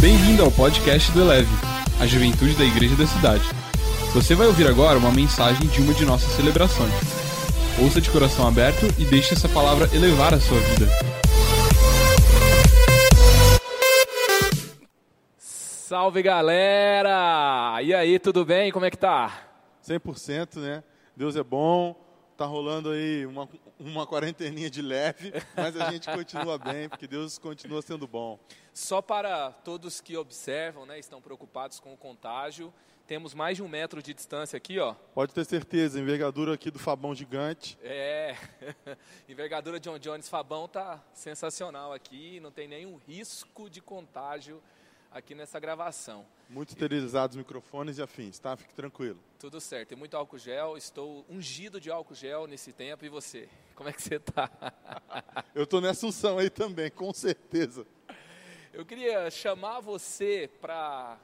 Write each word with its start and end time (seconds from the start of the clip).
Bem-vindo 0.00 0.42
ao 0.42 0.50
podcast 0.50 1.12
do 1.12 1.20
Eleve, 1.20 1.50
a 2.00 2.06
juventude 2.06 2.56
da 2.56 2.64
igreja 2.64 2.96
da 2.96 3.06
cidade. 3.06 3.44
Você 4.14 4.34
vai 4.34 4.46
ouvir 4.46 4.66
agora 4.66 4.98
uma 4.98 5.12
mensagem 5.12 5.68
de 5.68 5.82
uma 5.82 5.92
de 5.92 6.06
nossas 6.06 6.32
celebrações. 6.32 6.90
Ouça 7.78 8.00
de 8.00 8.10
coração 8.10 8.48
aberto 8.48 8.86
e 8.98 9.04
deixe 9.04 9.34
essa 9.34 9.46
palavra 9.46 9.94
elevar 9.94 10.32
a 10.32 10.40
sua 10.40 10.58
vida. 10.58 10.86
Salve 15.36 16.22
galera! 16.22 17.78
E 17.82 17.92
aí, 17.92 18.18
tudo 18.18 18.42
bem? 18.42 18.72
Como 18.72 18.86
é 18.86 18.90
que 18.90 18.96
tá? 18.96 19.50
100%, 19.86 20.60
né? 20.60 20.82
Deus 21.14 21.36
é 21.36 21.42
bom. 21.42 21.94
Tá 22.38 22.46
rolando 22.46 22.88
aí 22.88 23.26
uma, 23.26 23.46
uma 23.78 24.06
quarenteninha 24.06 24.70
de 24.70 24.80
leve, 24.80 25.30
mas 25.54 25.78
a 25.78 25.90
gente 25.90 26.10
continua 26.10 26.56
bem, 26.56 26.88
porque 26.88 27.06
Deus 27.06 27.36
continua 27.36 27.82
sendo 27.82 28.06
bom. 28.06 28.40
Só 28.72 29.02
para 29.02 29.50
todos 29.50 30.00
que 30.00 30.16
observam, 30.16 30.86
né, 30.86 30.98
estão 30.98 31.20
preocupados 31.20 31.80
com 31.80 31.92
o 31.92 31.96
contágio, 31.96 32.72
temos 33.06 33.34
mais 33.34 33.56
de 33.56 33.62
um 33.62 33.68
metro 33.68 34.00
de 34.00 34.14
distância 34.14 34.56
aqui, 34.56 34.78
ó. 34.78 34.94
Pode 35.12 35.34
ter 35.34 35.44
certeza, 35.44 35.98
envergadura 35.98 36.54
aqui 36.54 36.70
do 36.70 36.78
Fabão 36.78 37.12
gigante. 37.12 37.76
É, 37.82 38.36
envergadura 39.28 39.80
John 39.80 39.98
Jones 39.98 40.28
Fabão 40.28 40.68
tá 40.68 41.02
sensacional 41.12 41.92
aqui, 41.92 42.38
não 42.38 42.52
tem 42.52 42.68
nenhum 42.68 42.96
risco 42.96 43.68
de 43.68 43.80
contágio 43.80 44.62
aqui 45.10 45.34
nessa 45.34 45.58
gravação. 45.58 46.24
Muito 46.48 46.68
esterilizados 46.70 47.36
microfones 47.36 47.98
e 47.98 48.02
afins, 48.02 48.38
tá? 48.38 48.56
Fique 48.56 48.74
tranquilo. 48.74 49.18
Tudo 49.38 49.60
certo, 49.60 49.88
tem 49.88 49.98
muito 49.98 50.16
álcool 50.16 50.38
gel, 50.38 50.76
estou 50.76 51.24
ungido 51.28 51.80
de 51.80 51.90
álcool 51.90 52.14
gel 52.14 52.46
nesse 52.46 52.72
tempo. 52.72 53.04
E 53.04 53.08
você? 53.08 53.48
Como 53.74 53.88
é 53.88 53.92
que 53.92 54.02
você 54.02 54.16
está? 54.16 54.48
Eu 55.54 55.64
estou 55.64 55.80
nessa 55.80 56.06
unção 56.06 56.38
aí 56.38 56.50
também, 56.50 56.90
com 56.90 57.12
certeza. 57.12 57.86
Eu 58.72 58.86
queria 58.86 59.28
chamar 59.32 59.80
você 59.80 60.48
para 60.60 61.18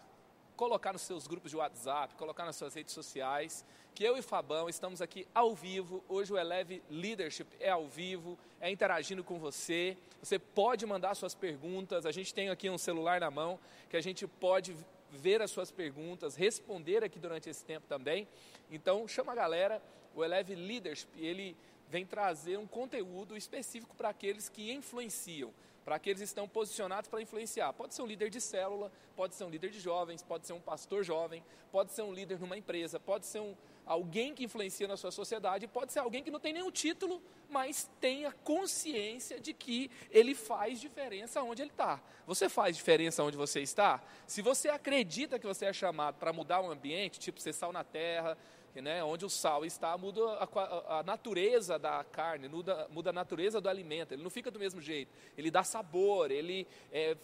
colocar 0.57 0.93
nos 0.93 1.03
seus 1.03 1.29
grupos 1.29 1.53
de 1.53 1.57
WhatsApp, 1.57 2.16
colocar 2.16 2.45
nas 2.45 2.57
suas 2.57 2.75
redes 2.75 2.93
sociais, 2.93 3.65
que 3.95 4.03
eu 4.03 4.19
e 4.19 4.23
Fabão 4.23 4.69
estamos 4.69 5.01
aqui 5.01 5.29
ao 5.33 5.55
vivo. 5.55 6.03
Hoje 6.09 6.33
o 6.33 6.37
Eleve 6.37 6.83
Leadership 6.91 7.47
é 7.61 7.71
ao 7.71 7.87
vivo, 7.87 8.37
é 8.61 8.69
interagindo 8.69 9.23
com 9.23 9.38
você. 9.38 9.97
Você 10.21 10.41
pode 10.41 10.85
mandar 10.87 11.15
suas 11.15 11.37
perguntas. 11.37 12.05
A 12.05 12.11
gente 12.11 12.35
tem 12.35 12.51
aqui 12.51 12.69
um 12.69 12.77
celular 12.77 13.21
na 13.21 13.30
mão 13.30 13.60
que 13.88 13.97
a 13.97 14.01
gente 14.01 14.27
pode 14.27 14.77
ver 15.13 15.41
as 15.41 15.53
suas 15.53 15.71
perguntas, 15.71 16.35
responder 16.35 17.05
aqui 17.05 17.21
durante 17.21 17.49
esse 17.49 17.65
tempo 17.65 17.87
também. 17.87 18.27
Então, 18.73 19.07
chama 19.07 19.31
a 19.31 19.37
galera. 19.37 19.81
O 20.16 20.25
Eleve 20.25 20.57
Leadership, 20.57 21.09
ele 21.16 21.57
vem 21.88 22.05
trazer 22.05 22.59
um 22.59 22.66
conteúdo 22.66 23.37
específico 23.37 23.95
para 23.95 24.09
aqueles 24.09 24.49
que 24.49 24.73
influenciam 24.73 25.55
para 25.87 26.01
que 26.01 26.10
estão 26.10 26.48
posicionados 26.48 27.09
para 27.09 27.23
influenciar. 27.23 27.73
Pode 27.73 27.95
ser 27.95 28.02
um 28.02 28.06
líder 28.06 28.29
de 28.29 28.40
célula, 28.40 28.90
pode 29.15 29.37
ser 29.37 29.45
um 29.45 29.48
líder 29.48 29.70
de 29.70 29.79
jovens, 29.79 30.20
pode 30.20 30.45
ser 30.45 30.52
um 30.52 30.60
pastor 30.60 31.04
jovem, 31.04 31.45
pode 31.70 31.92
ser 31.92 32.02
um 32.02 32.12
líder 32.12 32.40
numa 32.40 32.59
empresa, 32.59 32.98
pode 32.98 33.24
ser 33.24 33.38
um, 33.38 33.54
alguém 33.87 34.34
que 34.34 34.45
influencia 34.45 34.88
na 34.88 34.96
sua 34.96 35.12
sociedade, 35.12 35.68
pode 35.68 35.92
ser 35.92 36.01
alguém 36.01 36.23
que 36.23 36.30
não 36.30 36.40
tem 36.40 36.52
nenhum 36.52 36.70
título, 36.73 37.23
mas 37.48 37.88
tenha 38.01 38.32
consciência 38.32 39.38
de 39.38 39.54
que 39.54 39.88
ele 40.10 40.34
faz 40.34 40.80
diferença 40.80 41.40
onde 41.42 41.62
ele 41.62 41.70
está. 41.70 42.02
Você 42.26 42.48
faz 42.48 42.76
diferença 42.76 43.23
onde 43.23 43.37
você 43.37 43.60
está? 43.60 44.02
Se 44.26 44.42
você 44.42 44.68
acredita 44.68 45.38
que 45.38 45.46
você 45.46 45.66
é 45.66 45.73
chamado 45.73 46.16
para 46.16 46.32
mudar 46.32 46.60
o 46.60 46.70
ambiente, 46.70 47.20
tipo 47.20 47.40
ser 47.40 47.52
sal 47.52 47.73
na 47.73 47.84
terra, 47.84 48.37
né, 48.74 49.02
onde 49.02 49.24
o 49.24 49.30
sal 49.30 49.64
está, 49.64 49.96
muda 49.96 50.20
a, 50.34 50.98
a, 50.98 51.02
natureza 51.02 51.79
da 51.79 52.04
carne, 52.04 52.48
muda, 52.48 52.87
muda 52.90 53.10
a 53.10 53.12
natureza 53.12 53.60
do 53.60 53.68
alimento, 53.68 54.12
ele 54.12 54.23
não 54.23 54.30
fica 54.30 54.51
do 54.51 54.59
mesmo 54.59 54.82
jeito, 54.82 55.10
ele 55.38 55.51
dá 55.51 55.62
sabor, 55.62 56.30
ele 56.30 56.66
é, 56.92 57.16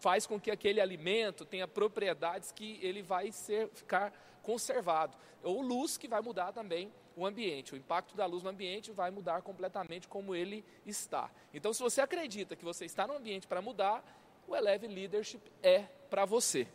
faz 0.00 0.26
com 0.26 0.40
que 0.40 0.50
aquele 0.50 0.80
alimento 0.80 1.44
tenha 1.44 1.68
propriedades 1.68 2.50
que 2.50 2.80
ele 2.82 3.02
vai 3.02 3.30
ser, 3.30 3.68
ficar 3.68 4.12
conservado. 4.46 5.16
Ou 5.42 5.60
luz 5.60 5.98
que 5.98 6.08
vai 6.08 6.22
mudar 6.22 6.52
também 6.52 6.92
o 7.16 7.26
ambiente, 7.26 7.74
o 7.74 7.76
impacto 7.76 8.16
da 8.16 8.26
luz 8.26 8.42
no 8.42 8.50
ambiente 8.50 8.92
vai 8.92 9.10
mudar 9.10 9.42
completamente 9.42 10.06
como 10.06 10.34
ele 10.34 10.64
está. 10.84 11.30
Então, 11.52 11.72
se 11.72 11.82
você 11.82 12.00
acredita 12.00 12.54
que 12.54 12.64
você 12.64 12.84
está 12.84 13.06
no 13.06 13.16
ambiente 13.16 13.46
para 13.46 13.60
mudar, 13.60 14.04
o 14.46 14.54
Eleve 14.54 14.86
Leadership 14.86 15.40
é 15.62 15.80
para 16.08 16.24
você. 16.24 16.68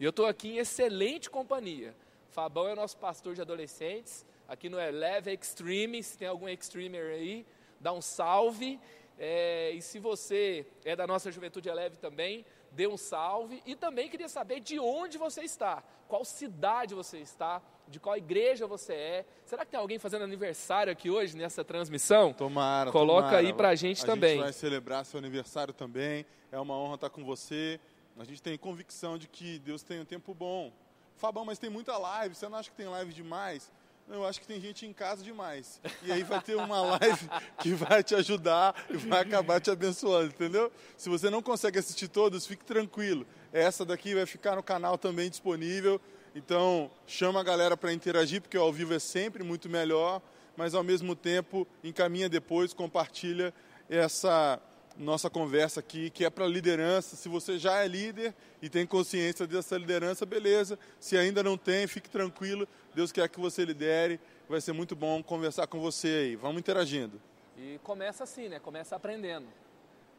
E 0.00 0.04
eu 0.04 0.10
estou 0.10 0.26
aqui 0.26 0.48
em 0.48 0.58
excelente 0.58 1.30
companhia 1.30 1.94
Fabão 2.34 2.66
é 2.66 2.72
o 2.72 2.76
nosso 2.76 2.96
pastor 2.96 3.36
de 3.36 3.40
adolescentes, 3.40 4.26
aqui 4.48 4.68
no 4.68 4.80
Eleve 4.80 5.32
Extreme, 5.32 6.02
se 6.02 6.18
tem 6.18 6.26
algum 6.26 6.48
extremer 6.48 7.12
aí, 7.12 7.46
dá 7.78 7.92
um 7.92 8.02
salve. 8.02 8.80
É, 9.16 9.70
e 9.70 9.80
se 9.80 10.00
você 10.00 10.66
é 10.84 10.96
da 10.96 11.06
nossa 11.06 11.30
juventude 11.30 11.68
Eleve 11.68 11.96
também, 11.96 12.44
dê 12.74 12.86
um 12.86 12.96
salve. 12.96 13.62
E 13.64 13.74
também 13.74 14.08
queria 14.08 14.28
saber 14.28 14.60
de 14.60 14.78
onde 14.78 15.16
você 15.18 15.42
está, 15.42 15.82
qual 16.08 16.24
cidade 16.24 16.94
você 16.94 17.18
está, 17.18 17.62
de 17.88 18.00
qual 18.00 18.16
igreja 18.16 18.66
você 18.66 18.92
é. 18.92 19.26
Será 19.44 19.64
que 19.64 19.70
tem 19.70 19.80
alguém 19.80 19.98
fazendo 19.98 20.22
aniversário 20.22 20.92
aqui 20.92 21.10
hoje 21.10 21.36
nessa 21.36 21.64
transmissão? 21.64 22.32
Tomara. 22.32 22.90
Coloca 22.90 23.28
tomara. 23.28 23.46
aí 23.46 23.52
pra 23.52 23.74
gente 23.74 24.02
a 24.02 24.06
também. 24.06 24.32
A 24.32 24.34
gente 24.34 24.42
vai 24.44 24.52
celebrar 24.52 25.04
seu 25.04 25.18
aniversário 25.18 25.72
também. 25.72 26.26
É 26.50 26.58
uma 26.58 26.76
honra 26.76 26.96
estar 26.96 27.10
com 27.10 27.24
você. 27.24 27.80
A 28.18 28.24
gente 28.24 28.42
tem 28.42 28.56
convicção 28.56 29.18
de 29.18 29.26
que 29.26 29.58
Deus 29.58 29.82
tem 29.82 30.00
um 30.00 30.04
tempo 30.04 30.32
bom 30.34 30.72
Fabão, 31.16 31.44
mas 31.44 31.58
tem 31.58 31.70
muita 31.70 31.96
live, 31.96 32.34
você 32.34 32.48
não 32.48 32.58
acha 32.58 32.70
que 32.70 32.76
tem 32.76 32.88
live 32.88 33.12
demais? 33.12 33.70
Eu 34.08 34.26
acho 34.26 34.40
que 34.40 34.46
tem 34.46 34.60
gente 34.60 34.84
em 34.84 34.92
casa 34.92 35.22
demais. 35.22 35.80
E 36.02 36.12
aí 36.12 36.22
vai 36.22 36.40
ter 36.40 36.56
uma 36.56 36.80
live 36.98 37.28
que 37.58 37.72
vai 37.72 38.02
te 38.02 38.14
ajudar 38.14 38.74
e 38.90 38.96
vai 38.96 39.22
acabar 39.22 39.60
te 39.60 39.70
abençoando, 39.70 40.26
entendeu? 40.26 40.70
Se 40.96 41.08
você 41.08 41.30
não 41.30 41.42
consegue 41.42 41.78
assistir 41.78 42.08
todas, 42.08 42.46
fique 42.46 42.64
tranquilo. 42.64 43.26
Essa 43.52 43.84
daqui 43.84 44.14
vai 44.14 44.26
ficar 44.26 44.56
no 44.56 44.62
canal 44.62 44.98
também 44.98 45.30
disponível. 45.30 46.00
Então, 46.34 46.90
chama 47.06 47.40
a 47.40 47.44
galera 47.44 47.76
para 47.76 47.92
interagir, 47.92 48.42
porque 48.42 48.56
ao 48.56 48.72
vivo 48.72 48.92
é 48.92 48.98
sempre 48.98 49.42
muito 49.42 49.68
melhor, 49.68 50.20
mas 50.56 50.74
ao 50.74 50.82
mesmo 50.82 51.14
tempo 51.16 51.66
encaminha 51.82 52.28
depois, 52.28 52.74
compartilha 52.74 53.54
essa 53.88 54.60
nossa 54.96 55.28
conversa 55.28 55.80
aqui, 55.80 56.10
que 56.10 56.24
é 56.24 56.30
para 56.30 56.46
liderança. 56.46 57.16
Se 57.16 57.28
você 57.28 57.58
já 57.58 57.84
é 57.84 57.88
líder 57.88 58.34
e 58.62 58.68
tem 58.68 58.86
consciência 58.86 59.46
dessa 59.46 59.76
liderança, 59.76 60.24
beleza. 60.24 60.78
Se 61.00 61.16
ainda 61.16 61.42
não 61.42 61.56
tem, 61.56 61.86
fique 61.86 62.08
tranquilo. 62.08 62.68
Deus 62.94 63.10
quer 63.10 63.28
que 63.28 63.40
você 63.40 63.64
lidere. 63.64 64.20
Vai 64.48 64.60
ser 64.60 64.72
muito 64.72 64.94
bom 64.94 65.22
conversar 65.22 65.66
com 65.66 65.80
você 65.80 66.08
aí. 66.08 66.36
Vamos 66.36 66.58
interagindo. 66.58 67.20
E 67.56 67.78
começa 67.82 68.24
assim, 68.24 68.48
né? 68.48 68.60
Começa 68.60 68.94
aprendendo. 68.94 69.46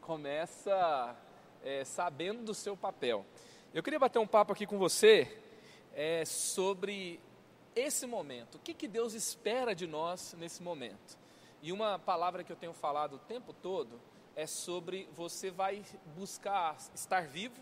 Começa 0.00 1.16
é, 1.64 1.84
sabendo 1.84 2.42
do 2.42 2.54
seu 2.54 2.76
papel. 2.76 3.24
Eu 3.72 3.82
queria 3.82 3.98
bater 3.98 4.18
um 4.18 4.26
papo 4.26 4.52
aqui 4.52 4.66
com 4.66 4.78
você 4.78 5.38
é, 5.94 6.24
sobre 6.24 7.20
esse 7.74 8.06
momento. 8.06 8.56
O 8.56 8.58
que, 8.58 8.74
que 8.74 8.88
Deus 8.88 9.14
espera 9.14 9.74
de 9.74 9.86
nós 9.86 10.34
nesse 10.38 10.62
momento? 10.62 11.18
E 11.62 11.72
uma 11.72 11.98
palavra 11.98 12.44
que 12.44 12.52
eu 12.52 12.56
tenho 12.56 12.72
falado 12.72 13.16
o 13.16 13.18
tempo 13.18 13.52
todo 13.52 14.00
é 14.36 14.46
sobre 14.46 15.08
você 15.14 15.50
vai 15.50 15.82
buscar 16.14 16.76
estar 16.94 17.26
vivo, 17.26 17.58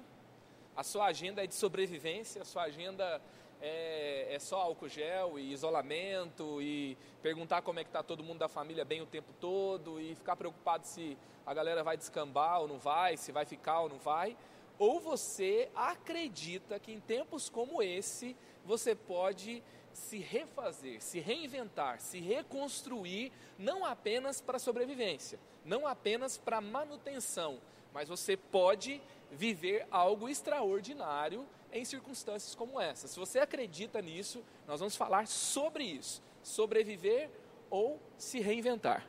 a 0.77 0.83
sua 0.83 1.07
agenda 1.07 1.43
é 1.43 1.47
de 1.47 1.55
sobrevivência, 1.55 2.43
a 2.43 2.45
sua 2.45 2.65
agenda 2.65 3.23
é, 3.63 4.35
é 4.35 4.39
só 4.41 4.61
álcool 4.61 4.89
gel 4.89 5.39
e 5.39 5.53
isolamento 5.53 6.61
e 6.61 6.99
perguntar 7.23 7.63
como 7.63 7.79
é 7.79 7.85
que 7.85 7.91
está 7.91 8.03
todo 8.03 8.25
mundo 8.25 8.41
da 8.41 8.49
família 8.49 8.85
bem 8.85 9.01
o 9.01 9.07
tempo 9.07 9.33
todo 9.41 10.01
e 10.01 10.17
ficar 10.17 10.35
preocupado 10.35 10.85
se 10.85 11.17
a 11.47 11.55
galera 11.55 11.85
vai 11.85 11.97
descambar 11.97 12.61
ou 12.61 12.67
não 12.67 12.79
vai, 12.79 13.17
se 13.17 13.31
vai 13.31 13.45
ficar 13.45 13.83
ou 13.83 13.89
não 13.89 13.99
vai. 13.99 14.37
Ou 14.77 14.99
você 14.99 15.71
acredita 15.77 16.81
que 16.81 16.91
em 16.91 16.99
tempos 16.99 17.49
como 17.49 17.81
esse 17.81 18.37
você 18.65 18.97
pode 18.97 19.63
se 19.95 20.19
refazer, 20.19 21.01
se 21.01 21.21
reinventar, 21.21 22.01
se 22.01 22.19
reconstruir, 22.21 23.33
não 23.59 23.85
apenas 23.85 24.41
para 24.41 24.59
sobrevivência, 24.59 25.39
não 25.65 25.87
apenas 25.87 26.37
para 26.37 26.61
manutenção, 26.61 27.59
mas 27.93 28.09
você 28.09 28.37
pode 28.37 29.01
viver 29.31 29.87
algo 29.91 30.29
extraordinário 30.29 31.47
em 31.73 31.85
circunstâncias 31.85 32.55
como 32.55 32.81
essa. 32.81 33.09
Se 33.09 33.19
você 33.19 33.39
acredita 33.39 34.03
nisso, 34.03 34.43
nós 34.67 34.81
vamos 34.81 34.97
falar 34.97 35.27
sobre 35.27 35.85
isso: 35.85 36.21
sobreviver 36.43 37.31
ou 37.71 38.01
se 38.19 38.41
reinventar. 38.41 39.07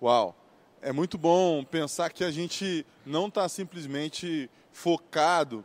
Uau! 0.00 0.34
É 0.80 0.92
muito 0.92 1.16
bom 1.16 1.64
pensar 1.64 2.12
que 2.12 2.24
a 2.24 2.30
gente 2.30 2.84
não 3.06 3.28
está 3.28 3.48
simplesmente 3.48 4.50
focado 4.72 5.64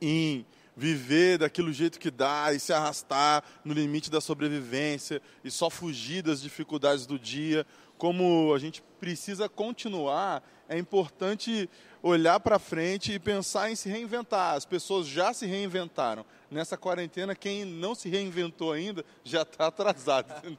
em 0.00 0.44
viver 0.76 1.38
daquilo 1.38 1.72
jeito 1.72 1.98
que 1.98 2.10
dá 2.10 2.52
e 2.52 2.60
se 2.60 2.72
arrastar 2.72 3.42
no 3.64 3.74
limite 3.74 4.10
da 4.10 4.20
sobrevivência 4.20 5.20
e 5.44 5.50
só 5.50 5.68
fugir 5.68 6.22
das 6.22 6.40
dificuldades 6.40 7.06
do 7.06 7.18
dia. 7.18 7.66
Como 7.98 8.52
a 8.54 8.58
gente 8.58 8.82
precisa 8.98 9.48
continuar, 9.48 10.42
é 10.68 10.78
importante 10.78 11.68
olhar 12.02 12.40
para 12.40 12.58
frente 12.58 13.12
e 13.12 13.18
pensar 13.18 13.70
em 13.70 13.76
se 13.76 13.88
reinventar. 13.88 14.56
As 14.56 14.64
pessoas 14.64 15.06
já 15.06 15.32
se 15.32 15.46
reinventaram. 15.46 16.24
Nessa 16.50 16.76
quarentena, 16.76 17.34
quem 17.34 17.64
não 17.64 17.94
se 17.94 18.08
reinventou 18.08 18.72
ainda 18.72 19.04
já 19.22 19.42
está 19.42 19.66
atrasado. 19.66 20.58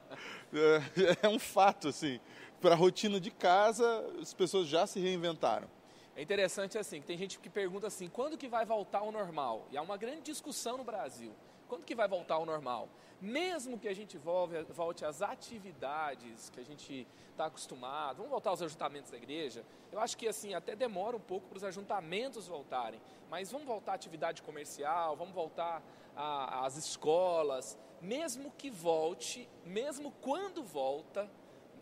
É 1.20 1.28
um 1.28 1.40
fato, 1.40 1.88
assim. 1.88 2.20
Para 2.60 2.74
a 2.74 2.76
rotina 2.76 3.18
de 3.18 3.28
casa, 3.28 3.84
as 4.22 4.32
pessoas 4.32 4.68
já 4.68 4.86
se 4.86 5.00
reinventaram. 5.00 5.68
É 6.16 6.22
interessante 6.22 6.78
assim, 6.78 7.00
que 7.00 7.06
tem 7.06 7.18
gente 7.18 7.38
que 7.40 7.50
pergunta 7.50 7.88
assim, 7.88 8.08
quando 8.08 8.38
que 8.38 8.46
vai 8.46 8.64
voltar 8.64 9.00
ao 9.00 9.10
normal? 9.10 9.66
E 9.70 9.76
há 9.76 9.82
uma 9.82 9.96
grande 9.96 10.22
discussão 10.22 10.76
no 10.76 10.84
Brasil. 10.84 11.32
Quando 11.68 11.84
que 11.84 11.94
vai 11.94 12.06
voltar 12.06 12.34
ao 12.34 12.46
normal? 12.46 12.88
Mesmo 13.20 13.78
que 13.78 13.88
a 13.88 13.94
gente 13.94 14.16
volte, 14.18 15.04
às 15.04 15.22
atividades 15.22 16.50
que 16.50 16.60
a 16.60 16.64
gente 16.64 17.06
está 17.30 17.46
acostumado, 17.46 18.18
vamos 18.18 18.30
voltar 18.30 18.50
aos 18.50 18.62
ajuntamentos 18.62 19.10
da 19.10 19.16
igreja. 19.16 19.64
Eu 19.90 19.98
acho 19.98 20.16
que 20.16 20.28
assim 20.28 20.54
até 20.54 20.76
demora 20.76 21.16
um 21.16 21.20
pouco 21.20 21.48
para 21.48 21.56
os 21.56 21.64
ajuntamentos 21.64 22.46
voltarem, 22.46 23.00
mas 23.28 23.50
vamos 23.50 23.66
voltar 23.66 23.92
à 23.92 23.94
atividade 23.94 24.42
comercial, 24.42 25.16
vamos 25.16 25.34
voltar 25.34 25.82
às 26.14 26.76
escolas, 26.76 27.76
mesmo 28.00 28.52
que 28.52 28.70
volte, 28.70 29.48
mesmo 29.64 30.12
quando 30.20 30.62
volta, 30.62 31.28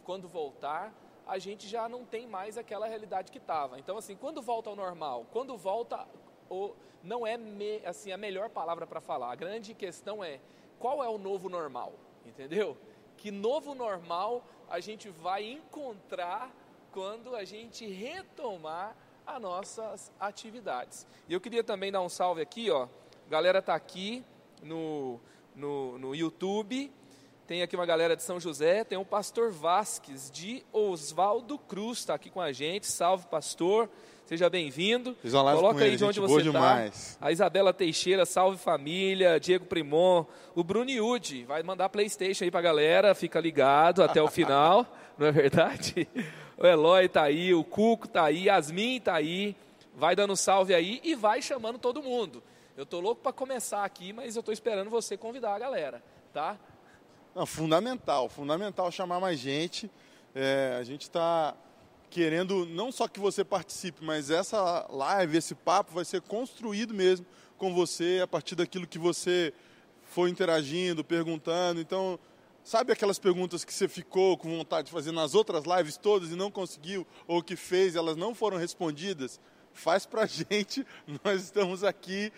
quando 0.04 0.28
voltar, 0.28 0.94
a 1.26 1.38
gente 1.38 1.68
já 1.68 1.88
não 1.88 2.04
tem 2.04 2.26
mais 2.26 2.58
aquela 2.58 2.86
realidade 2.86 3.30
que 3.30 3.38
estava. 3.38 3.78
Então, 3.78 3.96
assim, 3.96 4.16
quando 4.16 4.42
volta 4.42 4.70
ao 4.70 4.76
normal, 4.76 5.26
quando 5.32 5.56
volta, 5.56 6.06
o, 6.50 6.74
não 7.02 7.26
é 7.26 7.36
me, 7.36 7.84
assim 7.84 8.12
a 8.12 8.16
melhor 8.16 8.50
palavra 8.50 8.86
para 8.86 9.00
falar. 9.00 9.32
A 9.32 9.34
grande 9.34 9.74
questão 9.74 10.22
é 10.22 10.40
qual 10.78 11.02
é 11.02 11.08
o 11.08 11.18
novo 11.18 11.48
normal, 11.48 11.92
entendeu? 12.24 12.76
Que 13.16 13.30
novo 13.30 13.74
normal 13.74 14.44
a 14.68 14.80
gente 14.80 15.08
vai 15.08 15.44
encontrar 15.44 16.52
quando 16.92 17.34
a 17.34 17.44
gente 17.44 17.86
retomar 17.86 18.96
as 19.26 19.40
nossas 19.40 20.12
atividades. 20.18 21.06
E 21.28 21.32
eu 21.32 21.40
queria 21.40 21.62
também 21.62 21.92
dar 21.92 22.02
um 22.02 22.08
salve 22.08 22.42
aqui, 22.42 22.70
ó. 22.70 22.88
A 23.26 23.30
galera 23.30 23.62
tá 23.62 23.74
aqui 23.74 24.24
no, 24.62 25.20
no, 25.54 25.98
no 25.98 26.14
YouTube 26.14 26.92
tem 27.46 27.62
aqui 27.62 27.74
uma 27.74 27.84
galera 27.84 28.16
de 28.16 28.22
São 28.22 28.38
José, 28.38 28.84
tem 28.84 28.96
o 28.96 29.04
pastor 29.04 29.50
Vasques 29.50 30.30
de 30.30 30.64
Oswaldo 30.72 31.58
Cruz, 31.58 31.98
está 31.98 32.14
aqui 32.14 32.30
com 32.30 32.40
a 32.40 32.52
gente. 32.52 32.86
Salve, 32.86 33.26
pastor. 33.26 33.90
Seja 34.24 34.48
bem-vindo. 34.48 35.16
Coloca 35.56 35.84
aí 35.84 35.96
de 35.96 36.04
onde 36.04 36.20
você 36.20 36.46
está. 36.46 36.90
A 37.20 37.32
Isabela 37.32 37.72
Teixeira, 37.72 38.24
salve 38.24 38.56
família. 38.56 39.38
Diego 39.40 39.66
Primon. 39.66 40.24
O 40.54 40.62
Bruni 40.62 41.00
Udi 41.00 41.44
vai 41.44 41.62
mandar 41.62 41.88
Playstation 41.88 42.44
aí 42.44 42.50
pra 42.50 42.62
galera. 42.62 43.14
Fica 43.14 43.40
ligado 43.40 44.02
até 44.02 44.22
o 44.22 44.28
final, 44.28 44.86
não 45.18 45.26
é 45.26 45.32
verdade? 45.32 46.08
O 46.56 46.64
Eloy 46.64 47.08
tá 47.08 47.24
aí, 47.24 47.52
o 47.52 47.64
Cuco 47.64 48.06
tá 48.06 48.24
aí, 48.24 48.44
Yasmin 48.44 49.00
tá 49.00 49.14
aí. 49.14 49.56
Vai 49.94 50.14
dando 50.14 50.36
salve 50.36 50.74
aí 50.74 51.00
e 51.02 51.14
vai 51.14 51.42
chamando 51.42 51.78
todo 51.78 52.02
mundo. 52.02 52.42
Eu 52.76 52.86
tô 52.86 53.00
louco 53.00 53.20
para 53.20 53.32
começar 53.32 53.84
aqui, 53.84 54.12
mas 54.12 54.36
eu 54.36 54.42
tô 54.42 54.52
esperando 54.52 54.88
você 54.88 55.16
convidar 55.16 55.54
a 55.54 55.58
galera, 55.58 56.02
tá? 56.32 56.56
Não, 57.34 57.46
fundamental, 57.46 58.28
fundamental 58.28 58.92
chamar 58.92 59.18
mais 59.18 59.38
gente. 59.38 59.90
É, 60.34 60.76
a 60.78 60.84
gente 60.84 61.02
está 61.02 61.54
querendo 62.10 62.66
não 62.66 62.92
só 62.92 63.08
que 63.08 63.18
você 63.18 63.42
participe, 63.42 64.04
mas 64.04 64.30
essa 64.30 64.86
live, 64.90 65.38
esse 65.38 65.54
papo 65.54 65.94
vai 65.94 66.04
ser 66.04 66.20
construído 66.20 66.92
mesmo 66.92 67.24
com 67.56 67.72
você 67.72 68.20
a 68.22 68.26
partir 68.26 68.54
daquilo 68.54 68.86
que 68.86 68.98
você 68.98 69.54
foi 70.02 70.28
interagindo, 70.28 71.02
perguntando. 71.02 71.80
Então, 71.80 72.18
sabe 72.62 72.92
aquelas 72.92 73.18
perguntas 73.18 73.64
que 73.64 73.72
você 73.72 73.88
ficou 73.88 74.36
com 74.36 74.58
vontade 74.58 74.88
de 74.88 74.92
fazer 74.92 75.10
nas 75.10 75.34
outras 75.34 75.64
lives 75.64 75.96
todas 75.96 76.30
e 76.30 76.36
não 76.36 76.50
conseguiu, 76.50 77.06
ou 77.26 77.42
que 77.42 77.56
fez, 77.56 77.96
elas 77.96 78.16
não 78.16 78.34
foram 78.34 78.58
respondidas? 78.58 79.40
Faz 79.72 80.04
pra 80.04 80.26
gente, 80.28 80.86
nós 81.24 81.44
estamos 81.44 81.82
aqui 81.82 82.30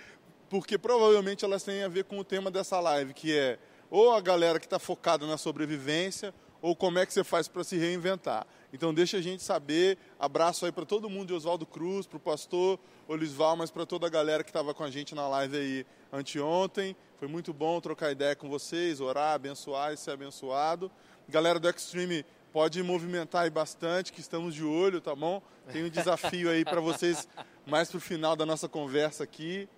porque 0.49 0.79
provavelmente 0.79 1.45
elas 1.45 1.65
têm 1.65 1.83
a 1.83 1.89
ver 1.89 2.05
com 2.05 2.17
o 2.17 2.23
tema 2.23 2.49
dessa 2.49 2.79
live, 2.79 3.13
que 3.13 3.37
é 3.37 3.59
ou 3.95 4.13
a 4.13 4.21
galera 4.21 4.59
que 4.59 4.67
está 4.67 4.81
focada 4.81 5.25
na 5.25 5.39
sobrevivência, 5.39 6.35
ou 6.61 6.75
como 6.75 6.99
é 6.99 7.07
que 7.07 7.13
você 7.13 7.23
faz 7.23 7.47
para 7.47 7.63
se 7.63 7.77
reinventar. 7.79 8.45
Então 8.73 8.93
deixa 8.93 9.19
a 9.19 9.21
gente 9.21 9.41
saber. 9.41 9.97
Abraço 10.19 10.67
aí 10.67 10.73
para 10.73 10.85
todo 10.85 11.09
mundo 11.09 11.29
de 11.29 11.35
Oswaldo 11.35 11.65
Cruz, 11.65 12.05
para 12.05 12.17
o 12.17 12.21
pastor 12.21 12.77
Olisval, 13.07 13.55
mas 13.55 13.71
para 13.71 13.87
toda 13.87 14.09
a 14.09 14.11
galera 14.11 14.43
que 14.43 14.51
estava 14.51 14.75
com 14.75 14.83
a 14.83 14.91
gente 14.91 15.15
na 15.15 15.29
live 15.29 15.57
aí 15.57 15.87
anteontem. 16.13 16.97
Foi 17.21 17.29
muito 17.29 17.53
bom 17.53 17.81
trocar 17.81 18.11
ideia 18.11 18.35
com 18.35 18.49
vocês, 18.49 19.01
orar, 19.01 19.33
abençoar 19.33 19.93
e 19.93 19.97
ser 19.97 20.11
abençoado. 20.11 20.91
Galera 21.29 21.61
do 21.61 21.71
Extreme, 21.71 22.27
pode 22.53 22.83
movimentar 22.83 23.45
aí 23.45 23.51
bastante, 23.51 24.13
que 24.13 24.19
estamos 24.19 24.57
de 24.57 24.65
olho, 24.65 25.01
tá 25.01 25.15
bom? 25.15 25.41
Tem 25.73 25.85
um 25.85 25.89
desafio 25.89 26.51
aí 26.51 26.65
para 26.65 26.81
vocês 26.81 27.29
mais 27.65 27.91
para 27.91 27.99
o 27.99 28.01
final 28.01 28.35
da 28.35 28.45
nossa 28.45 28.69
conversa 28.69 29.23
aqui. 29.23 29.69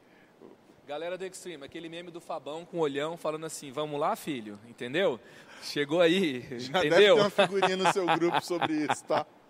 Galera 0.87 1.19
do 1.19 1.25
Extreme, 1.27 1.65
aquele 1.65 1.89
meme 1.89 2.13
do 2.13 2.21
Fabão 2.21 2.65
com 2.65 2.77
o 2.77 2.81
olhão 2.81 3.17
falando 3.17 3.45
assim, 3.45 3.73
vamos 3.73 3.99
lá, 3.99 4.15
filho, 4.15 4.57
entendeu? 4.69 5.19
Chegou 5.61 6.01
aí, 6.01 6.43
Já 6.61 6.79
entendeu? 6.79 6.91
deve 6.91 7.05
ter 7.07 7.13
uma 7.13 7.31
figurinha 7.31 7.77
no 7.77 7.93
seu 7.93 8.07
grupo 8.07 8.41
sobre 8.41 8.73
isso, 8.73 9.05
tá? 9.05 9.27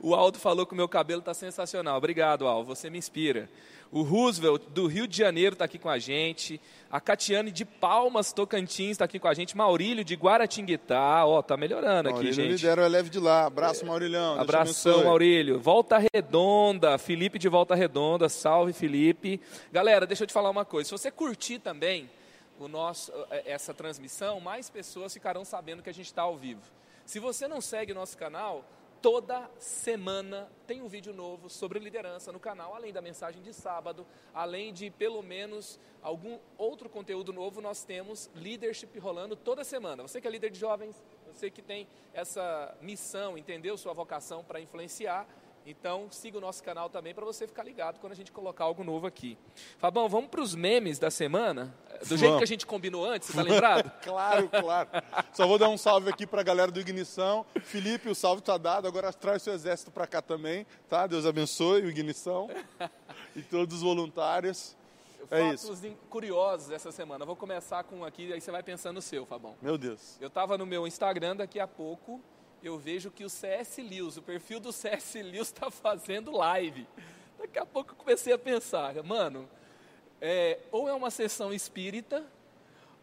O 0.00 0.14
Aldo 0.14 0.38
falou 0.38 0.66
que 0.66 0.72
o 0.72 0.76
meu 0.76 0.88
cabelo 0.88 1.20
está 1.20 1.34
sensacional. 1.34 1.96
Obrigado, 1.98 2.46
Aldo, 2.46 2.66
você 2.66 2.88
me 2.88 2.98
inspira. 2.98 3.48
O 3.92 4.02
Roosevelt, 4.02 4.62
do 4.70 4.86
Rio 4.86 5.06
de 5.06 5.16
Janeiro, 5.16 5.52
está 5.52 5.64
aqui 5.64 5.78
com 5.78 5.88
a 5.88 5.98
gente. 5.98 6.60
A 6.90 7.00
Catiane 7.00 7.52
de 7.52 7.64
Palmas, 7.64 8.32
Tocantins, 8.32 8.92
está 8.92 9.04
aqui 9.04 9.18
com 9.18 9.28
a 9.28 9.34
gente. 9.34 9.56
Maurílio 9.56 10.04
de 10.04 10.14
Guaratinguetá. 10.14 11.24
Ó, 11.24 11.40
tá 11.40 11.56
melhorando 11.56 12.10
Maurílio 12.10 12.32
aqui, 12.32 12.42
gente. 12.42 12.52
lidera 12.52 12.82
o 12.82 12.84
Eleve 12.84 13.08
de 13.08 13.20
lá. 13.20 13.46
Abraço, 13.46 13.86
Maurilhão. 13.86 14.40
Abração, 14.40 15.04
Maurílio. 15.04 15.60
Volta 15.60 15.98
Redonda. 16.12 16.98
Felipe 16.98 17.38
de 17.38 17.48
Volta 17.48 17.74
Redonda. 17.74 18.28
Salve, 18.28 18.72
Felipe. 18.72 19.40
Galera, 19.70 20.04
deixa 20.04 20.24
eu 20.24 20.26
te 20.26 20.32
falar 20.32 20.50
uma 20.50 20.64
coisa. 20.64 20.88
Se 20.88 20.92
você 20.92 21.10
curtir 21.10 21.60
também 21.60 22.10
o 22.58 22.66
nosso, 22.68 23.12
eh, 23.30 23.44
essa 23.46 23.72
transmissão, 23.72 24.40
mais 24.40 24.68
pessoas 24.68 25.12
ficarão 25.12 25.44
sabendo 25.44 25.82
que 25.82 25.90
a 25.90 25.94
gente 25.94 26.06
está 26.06 26.22
ao 26.22 26.36
vivo. 26.36 26.62
Se 27.04 27.20
você 27.20 27.46
não 27.46 27.60
segue 27.60 27.92
o 27.92 27.94
nosso 27.94 28.18
canal, 28.18 28.64
Toda 29.02 29.48
semana 29.58 30.50
tem 30.66 30.82
um 30.82 30.88
vídeo 30.88 31.12
novo 31.12 31.48
sobre 31.48 31.78
liderança 31.78 32.32
no 32.32 32.40
canal, 32.40 32.74
além 32.74 32.92
da 32.92 33.00
mensagem 33.00 33.42
de 33.42 33.52
sábado, 33.52 34.06
além 34.34 34.72
de 34.72 34.90
pelo 34.90 35.22
menos 35.22 35.78
algum 36.02 36.38
outro 36.56 36.88
conteúdo 36.88 37.32
novo, 37.32 37.60
nós 37.60 37.84
temos 37.84 38.30
leadership 38.34 38.98
rolando 38.98 39.36
toda 39.36 39.62
semana. 39.64 40.02
Você 40.02 40.20
que 40.20 40.26
é 40.26 40.30
líder 40.30 40.50
de 40.50 40.58
jovens, 40.58 41.00
você 41.32 41.50
que 41.50 41.62
tem 41.62 41.86
essa 42.12 42.76
missão, 42.80 43.36
entendeu 43.36 43.76
sua 43.76 43.92
vocação 43.92 44.42
para 44.42 44.60
influenciar, 44.60 45.28
então, 45.68 46.06
siga 46.12 46.38
o 46.38 46.40
nosso 46.40 46.62
canal 46.62 46.88
também 46.88 47.12
para 47.12 47.24
você 47.24 47.44
ficar 47.44 47.64
ligado 47.64 47.98
quando 47.98 48.12
a 48.12 48.14
gente 48.14 48.30
colocar 48.30 48.62
algo 48.62 48.84
novo 48.84 49.04
aqui. 49.04 49.36
Fabão, 49.78 50.08
vamos 50.08 50.30
para 50.30 50.40
os 50.40 50.54
memes 50.54 50.96
da 50.96 51.10
semana? 51.10 51.74
Do 51.88 52.06
vamos. 52.06 52.20
jeito 52.20 52.38
que 52.38 52.44
a 52.44 52.46
gente 52.46 52.64
combinou 52.64 53.04
antes, 53.04 53.28
você 53.28 53.40
está 53.40 53.42
lembrado? 53.42 53.90
claro, 54.00 54.48
claro. 54.48 54.88
Só 55.32 55.44
vou 55.44 55.58
dar 55.58 55.68
um 55.68 55.76
salve 55.76 56.08
aqui 56.08 56.24
para 56.24 56.40
a 56.40 56.44
galera 56.44 56.70
do 56.70 56.78
Ignição. 56.78 57.44
Felipe, 57.62 58.08
o 58.08 58.14
salve 58.14 58.42
está 58.42 58.56
dado. 58.56 58.86
Agora 58.86 59.12
traz 59.12 59.42
seu 59.42 59.52
exército 59.52 59.90
para 59.90 60.06
cá 60.06 60.22
também, 60.22 60.64
tá? 60.88 61.04
Deus 61.08 61.26
abençoe 61.26 61.82
o 61.82 61.90
Ignição 61.90 62.48
e 63.34 63.42
todos 63.42 63.78
os 63.78 63.82
voluntários. 63.82 64.76
É 65.28 65.50
Fatos 65.50 65.82
isso. 65.82 65.96
curiosos 66.08 66.70
essa 66.70 66.92
semana. 66.92 67.24
vou 67.24 67.34
começar 67.34 67.82
com 67.82 67.96
um 67.96 68.04
aqui, 68.04 68.32
aí 68.32 68.40
você 68.40 68.52
vai 68.52 68.62
pensando 68.62 68.94
no 68.94 69.02
seu, 69.02 69.26
Fabão. 69.26 69.56
Meu 69.60 69.76
Deus. 69.76 70.16
Eu 70.20 70.28
estava 70.28 70.56
no 70.56 70.64
meu 70.64 70.86
Instagram 70.86 71.34
daqui 71.34 71.58
a 71.58 71.66
pouco 71.66 72.20
eu 72.66 72.78
vejo 72.78 73.10
que 73.10 73.24
o 73.24 73.30
CS 73.30 73.78
Lewis, 73.78 74.16
o 74.16 74.22
perfil 74.22 74.58
do 74.58 74.72
CS 74.72 75.14
Lewis 75.14 75.48
está 75.48 75.70
fazendo 75.70 76.32
live. 76.32 76.86
Daqui 77.38 77.58
a 77.58 77.66
pouco 77.66 77.92
eu 77.92 77.96
comecei 77.96 78.32
a 78.32 78.38
pensar, 78.38 79.00
mano, 79.04 79.48
é, 80.20 80.58
ou 80.72 80.88
é 80.88 80.92
uma 80.92 81.10
sessão 81.10 81.52
espírita, 81.52 82.24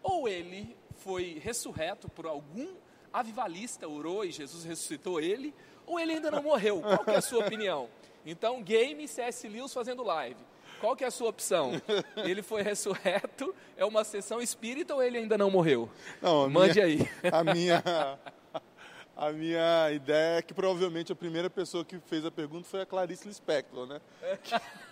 ou 0.02 0.28
ele 0.28 0.76
foi 0.98 1.40
ressurreto 1.42 2.10
por 2.10 2.26
algum 2.26 2.74
avivalista, 3.12 3.88
orou 3.88 4.26
e 4.26 4.32
Jesus 4.32 4.66
ressuscitou 4.66 5.22
ele, 5.22 5.54
ou 5.86 6.00
ele 6.00 6.14
ainda 6.14 6.30
não 6.30 6.44
morreu. 6.44 6.82
Qual 6.82 7.16
é 7.16 7.18
a 7.18 7.22
sua 7.22 7.46
opinião? 7.46 7.90
Então, 8.26 8.62
game 8.62 9.08
CS 9.08 9.44
Lewis 9.44 9.74
fazendo 9.74 10.04
live. 10.04 10.40
Qual 10.82 10.96
que 10.96 11.06
é 11.06 11.08
a 11.08 11.12
sua 11.12 11.30
opção? 11.30 11.72
Ele 12.18 12.42
foi 12.42 12.62
ressurreto, 12.62 13.56
é 13.78 13.86
uma 13.86 14.04
sessão 14.04 14.42
espírita 14.42 14.94
ou 14.94 15.02
ele 15.02 15.20
ainda 15.20 15.38
não 15.38 15.50
morreu? 15.50 15.90
Não, 16.22 16.50
Mande 16.50 16.82
minha, 16.82 16.86
aí. 16.86 17.10
A 17.32 17.44
minha, 17.44 17.82
a 19.16 19.32
minha 19.32 19.92
ideia 19.92 20.40
é 20.40 20.42
que 20.42 20.54
provavelmente 20.54 21.12
a 21.12 21.16
primeira 21.16 21.50
pessoa 21.50 21.86
que 21.86 22.00
fez 22.00 22.26
a 22.26 22.32
pergunta 22.32 22.68
foi 22.68 22.82
a 22.82 22.86
Clarice 22.86 23.28
Lispector, 23.28 23.86
né? 23.86 24.02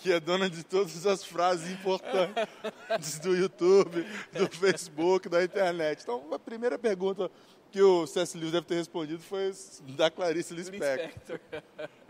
que 0.00 0.12
é 0.12 0.20
dona 0.20 0.48
de 0.48 0.64
todas 0.64 1.06
as 1.06 1.24
frases 1.24 1.70
importantes 1.70 3.18
do 3.20 3.36
YouTube, 3.36 4.06
do 4.32 4.48
Facebook, 4.48 5.28
da 5.28 5.42
internet. 5.42 6.02
Então, 6.02 6.22
a 6.32 6.38
primeira 6.38 6.78
pergunta 6.78 7.30
que 7.70 7.82
o 7.82 8.06
C.S. 8.06 8.36
Lewis 8.36 8.52
deve 8.52 8.66
ter 8.66 8.76
respondido 8.76 9.22
foi 9.22 9.52
da 9.96 10.10
Clarice 10.10 10.54
Lispector. 10.54 11.38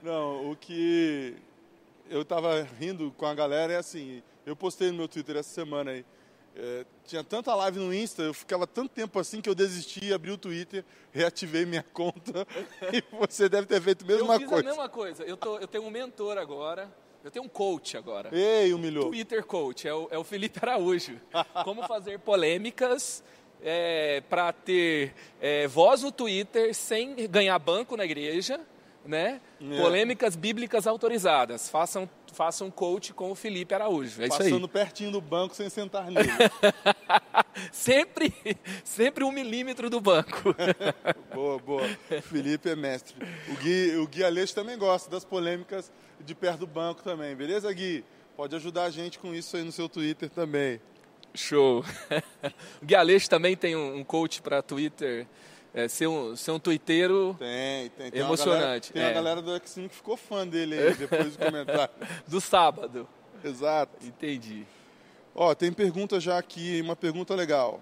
Não, 0.02 0.50
o 0.50 0.56
que 0.56 1.36
eu 2.08 2.22
estava 2.22 2.62
rindo 2.78 3.12
com 3.16 3.26
a 3.26 3.34
galera 3.34 3.72
é 3.72 3.76
assim, 3.76 4.22
eu 4.46 4.54
postei 4.54 4.90
no 4.90 4.98
meu 4.98 5.08
Twitter 5.08 5.36
essa 5.36 5.50
semana 5.50 5.90
aí, 5.90 6.04
é, 6.58 6.84
tinha 7.06 7.22
tanta 7.22 7.54
live 7.54 7.78
no 7.78 7.94
Insta, 7.94 8.22
eu 8.22 8.34
ficava 8.34 8.66
tanto 8.66 8.88
tempo 8.88 9.16
assim 9.20 9.40
que 9.40 9.48
eu 9.48 9.54
desisti, 9.54 10.12
abri 10.12 10.32
o 10.32 10.36
Twitter, 10.36 10.84
reativei 11.12 11.64
minha 11.64 11.84
conta 11.94 12.44
e 12.92 13.02
você 13.16 13.48
deve 13.48 13.68
ter 13.68 13.80
feito 13.80 14.04
a 14.04 14.08
mesma 14.08 14.34
eu 14.34 14.40
fiz 14.40 14.48
coisa. 14.48 14.66
a 14.66 14.70
mesma 14.70 14.88
coisa. 14.88 15.22
Eu, 15.22 15.36
tô, 15.36 15.58
eu 15.58 15.68
tenho 15.68 15.84
um 15.84 15.90
mentor 15.90 16.36
agora, 16.36 16.92
eu 17.22 17.30
tenho 17.30 17.44
um 17.44 17.48
coach 17.48 17.96
agora. 17.96 18.30
Ei, 18.32 18.72
humilhou. 18.74 19.06
Twitter 19.06 19.44
coach, 19.44 19.86
é 19.86 19.94
o, 19.94 20.08
é 20.10 20.18
o 20.18 20.24
Felipe 20.24 20.58
Araújo. 20.60 21.20
Como 21.62 21.86
fazer 21.86 22.18
polêmicas 22.18 23.22
é, 23.62 24.20
para 24.28 24.52
ter 24.52 25.14
é, 25.40 25.68
voz 25.68 26.02
no 26.02 26.10
Twitter 26.10 26.74
sem 26.74 27.14
ganhar 27.28 27.58
banco 27.60 27.96
na 27.96 28.04
igreja 28.04 28.60
né? 29.08 29.40
É. 29.60 29.80
Polêmicas 29.80 30.36
bíblicas 30.36 30.86
autorizadas. 30.86 31.70
Façam, 31.70 32.08
façam 32.32 32.70
coach 32.70 33.14
com 33.14 33.30
o 33.30 33.34
Felipe 33.34 33.74
Araújo. 33.74 34.22
É 34.22 34.26
isso 34.26 34.42
aí. 34.42 34.50
Passando 34.50 34.68
pertinho 34.68 35.10
do 35.10 35.20
banco 35.20 35.54
sem 35.54 35.70
sentar 35.70 36.08
nele. 36.12 36.28
sempre, 37.72 38.34
sempre 38.84 39.24
um 39.24 39.32
milímetro 39.32 39.88
do 39.88 39.98
banco. 39.98 40.54
boa, 41.34 41.58
boa. 41.58 41.88
Felipe 42.22 42.68
é 42.68 42.76
mestre. 42.76 43.16
O 43.48 43.56
Gui, 43.56 43.96
o 43.96 44.06
Gui 44.06 44.22
Aleixo 44.22 44.54
também 44.54 44.76
gosta 44.76 45.10
das 45.10 45.24
polêmicas 45.24 45.90
de 46.20 46.34
perto 46.34 46.60
do 46.60 46.66
banco 46.66 47.02
também, 47.02 47.34
beleza, 47.34 47.72
Gui? 47.72 48.04
Pode 48.36 48.54
ajudar 48.54 48.84
a 48.84 48.90
gente 48.90 49.18
com 49.18 49.34
isso 49.34 49.56
aí 49.56 49.64
no 49.64 49.72
seu 49.72 49.88
Twitter 49.88 50.28
também. 50.28 50.80
Show. 51.34 51.82
o 52.82 52.84
Gui 52.84 52.94
Aleixo 52.94 53.30
também 53.30 53.56
tem 53.56 53.74
um, 53.74 53.96
um 53.96 54.04
coach 54.04 54.42
para 54.42 54.60
Twitter. 54.60 55.26
É, 55.74 55.86
ser, 55.86 56.06
um, 56.06 56.34
ser 56.34 56.50
um 56.50 56.58
twitteiro 56.58 57.36
Tem, 57.38 57.90
tem. 57.90 58.10
tem 58.10 58.20
Emocionante, 58.20 58.58
Uma 58.58 58.64
galera, 58.64 58.80
tem 58.92 59.02
é. 59.02 59.06
uma 59.06 59.12
galera 59.12 59.42
do 59.42 59.50
X5 59.52 59.88
que 59.88 59.94
ficou 59.96 60.16
fã 60.16 60.46
dele 60.46 60.78
aí, 60.78 60.94
depois 60.94 61.36
do 61.36 61.44
comentário. 61.44 61.94
do 62.26 62.40
sábado. 62.40 63.06
Exato. 63.44 64.04
Entendi. 64.04 64.66
Ó, 65.34 65.54
tem 65.54 65.72
pergunta 65.72 66.18
já 66.18 66.38
aqui, 66.38 66.80
uma 66.80 66.96
pergunta 66.96 67.34
legal. 67.34 67.80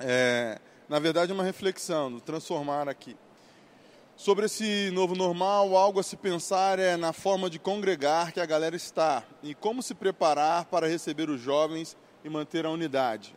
É, 0.00 0.58
na 0.88 0.98
verdade, 0.98 1.32
uma 1.32 1.44
reflexão, 1.44 2.10
do 2.10 2.20
transformar 2.20 2.88
aqui. 2.88 3.16
Sobre 4.16 4.46
esse 4.46 4.90
novo 4.90 5.14
normal, 5.14 5.76
algo 5.76 6.00
a 6.00 6.02
se 6.02 6.16
pensar 6.16 6.80
é 6.80 6.96
na 6.96 7.12
forma 7.12 7.48
de 7.48 7.58
congregar 7.60 8.32
que 8.32 8.40
a 8.40 8.46
galera 8.46 8.74
está 8.74 9.22
e 9.44 9.54
como 9.54 9.80
se 9.80 9.94
preparar 9.94 10.64
para 10.64 10.88
receber 10.88 11.30
os 11.30 11.40
jovens 11.40 11.96
e 12.24 12.28
manter 12.28 12.66
a 12.66 12.70
unidade. 12.70 13.32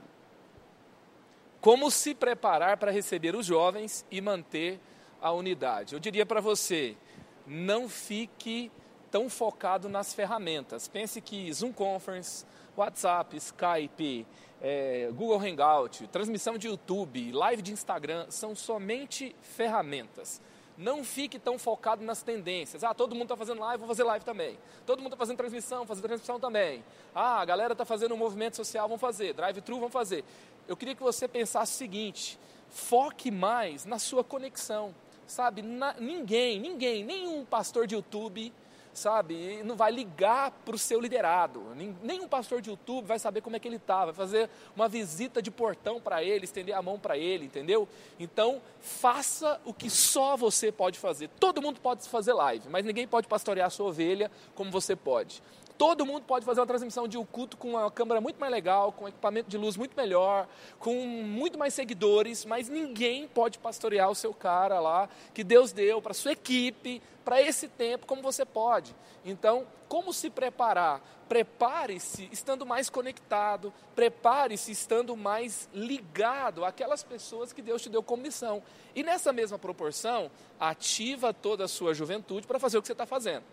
Como 1.61 1.91
se 1.91 2.15
preparar 2.15 2.77
para 2.77 2.91
receber 2.91 3.35
os 3.35 3.45
jovens 3.45 4.03
e 4.09 4.19
manter 4.19 4.79
a 5.21 5.31
unidade? 5.31 5.93
Eu 5.93 5.99
diria 5.99 6.25
para 6.25 6.41
você, 6.41 6.97
não 7.45 7.87
fique 7.87 8.71
tão 9.11 9.29
focado 9.29 9.87
nas 9.87 10.11
ferramentas. 10.11 10.87
Pense 10.87 11.21
que 11.21 11.53
Zoom 11.53 11.71
Conference, 11.71 12.47
WhatsApp, 12.75 13.37
Skype, 13.37 14.25
é, 14.59 15.11
Google 15.13 15.39
Hangout, 15.39 16.07
transmissão 16.07 16.57
de 16.57 16.65
YouTube, 16.65 17.31
live 17.31 17.61
de 17.61 17.71
Instagram 17.71 18.25
são 18.29 18.55
somente 18.55 19.35
ferramentas. 19.43 20.41
Não 20.77 21.03
fique 21.03 21.37
tão 21.37 21.59
focado 21.59 22.03
nas 22.03 22.23
tendências. 22.23 22.83
Ah, 22.83 22.91
todo 22.91 23.13
mundo 23.13 23.25
está 23.25 23.37
fazendo 23.37 23.59
live, 23.59 23.77
vou 23.77 23.87
fazer 23.87 24.03
live 24.03 24.25
também. 24.25 24.57
Todo 24.83 24.97
mundo 24.97 25.13
está 25.13 25.17
fazendo 25.17 25.37
transmissão, 25.37 25.79
vou 25.79 25.87
fazer 25.87 26.01
transmissão 26.01 26.39
também. 26.39 26.83
Ah, 27.13 27.39
a 27.39 27.45
galera 27.45 27.73
está 27.73 27.85
fazendo 27.85 28.15
um 28.15 28.17
movimento 28.17 28.55
social, 28.55 28.87
vamos 28.87 29.01
fazer. 29.01 29.33
Drive-thru, 29.33 29.75
vamos 29.75 29.93
fazer. 29.93 30.23
Eu 30.67 30.77
queria 30.77 30.95
que 30.95 31.03
você 31.03 31.27
pensasse 31.27 31.73
o 31.73 31.77
seguinte: 31.77 32.39
foque 32.69 33.31
mais 33.31 33.85
na 33.85 33.99
sua 33.99 34.23
conexão. 34.23 34.93
Sabe, 35.27 35.61
na, 35.61 35.93
ninguém, 35.93 36.59
ninguém, 36.59 37.05
nenhum 37.05 37.45
pastor 37.45 37.87
de 37.87 37.95
YouTube 37.95 38.51
sabe? 38.93 39.61
Não 39.63 39.75
vai 39.75 39.91
ligar 39.91 40.51
para 40.65 40.75
o 40.75 40.77
seu 40.79 40.99
liderado. 40.99 41.63
Nenhum 42.03 42.27
pastor 42.27 42.61
de 42.61 42.69
YouTube 42.69 43.05
vai 43.05 43.19
saber 43.19 43.41
como 43.41 43.55
é 43.55 43.59
que 43.59 43.67
ele 43.67 43.77
está, 43.77 44.05
vai 44.05 44.13
fazer 44.13 44.49
uma 44.75 44.87
visita 44.87 45.41
de 45.41 45.49
portão 45.49 45.99
para 45.99 46.23
ele, 46.23 46.45
estender 46.45 46.75
a 46.75 46.81
mão 46.81 46.99
para 46.99 47.17
ele, 47.17 47.45
entendeu? 47.45 47.87
Então, 48.19 48.61
faça 48.79 49.59
o 49.65 49.73
que 49.73 49.89
só 49.89 50.35
você 50.35 50.71
pode 50.71 50.99
fazer. 50.99 51.29
Todo 51.39 51.61
mundo 51.61 51.79
pode 51.79 52.07
fazer 52.07 52.33
live, 52.33 52.69
mas 52.69 52.85
ninguém 52.85 53.07
pode 53.07 53.27
pastorear 53.27 53.67
a 53.67 53.69
sua 53.69 53.87
ovelha 53.87 54.29
como 54.55 54.71
você 54.71 54.95
pode. 54.95 55.41
Todo 55.81 56.05
mundo 56.05 56.25
pode 56.27 56.45
fazer 56.45 56.59
uma 56.59 56.67
transmissão 56.67 57.07
de 57.07 57.17
um 57.17 57.25
culto 57.25 57.57
com 57.57 57.69
uma 57.69 57.89
câmera 57.89 58.21
muito 58.21 58.39
mais 58.39 58.51
legal, 58.51 58.91
com 58.91 59.05
um 59.05 59.07
equipamento 59.07 59.49
de 59.49 59.57
luz 59.57 59.75
muito 59.75 59.97
melhor, 59.97 60.47
com 60.77 60.93
muito 60.93 61.57
mais 61.57 61.73
seguidores, 61.73 62.45
mas 62.45 62.69
ninguém 62.69 63.27
pode 63.27 63.57
pastorear 63.57 64.07
o 64.07 64.13
seu 64.13 64.31
cara 64.31 64.79
lá 64.79 65.09
que 65.33 65.43
Deus 65.43 65.71
deu 65.71 65.99
para 65.99 66.13
sua 66.13 66.33
equipe, 66.33 67.01
para 67.25 67.41
esse 67.41 67.67
tempo 67.67 68.05
como 68.05 68.21
você 68.21 68.45
pode. 68.45 68.95
Então, 69.25 69.65
como 69.89 70.13
se 70.13 70.29
preparar? 70.29 71.01
Prepare-se 71.27 72.29
estando 72.31 72.63
mais 72.63 72.87
conectado, 72.87 73.73
prepare-se 73.95 74.71
estando 74.71 75.17
mais 75.17 75.67
ligado 75.73 76.63
àquelas 76.63 77.01
pessoas 77.01 77.51
que 77.51 77.61
Deus 77.63 77.81
te 77.81 77.89
deu 77.89 78.03
como 78.03 78.21
missão. 78.21 78.61
E 78.95 79.01
nessa 79.01 79.33
mesma 79.33 79.57
proporção, 79.57 80.29
ativa 80.59 81.33
toda 81.33 81.63
a 81.63 81.67
sua 81.67 81.91
juventude 81.95 82.45
para 82.45 82.59
fazer 82.59 82.77
o 82.77 82.81
que 82.83 82.87
você 82.87 82.93
está 82.93 83.07
fazendo 83.07 83.45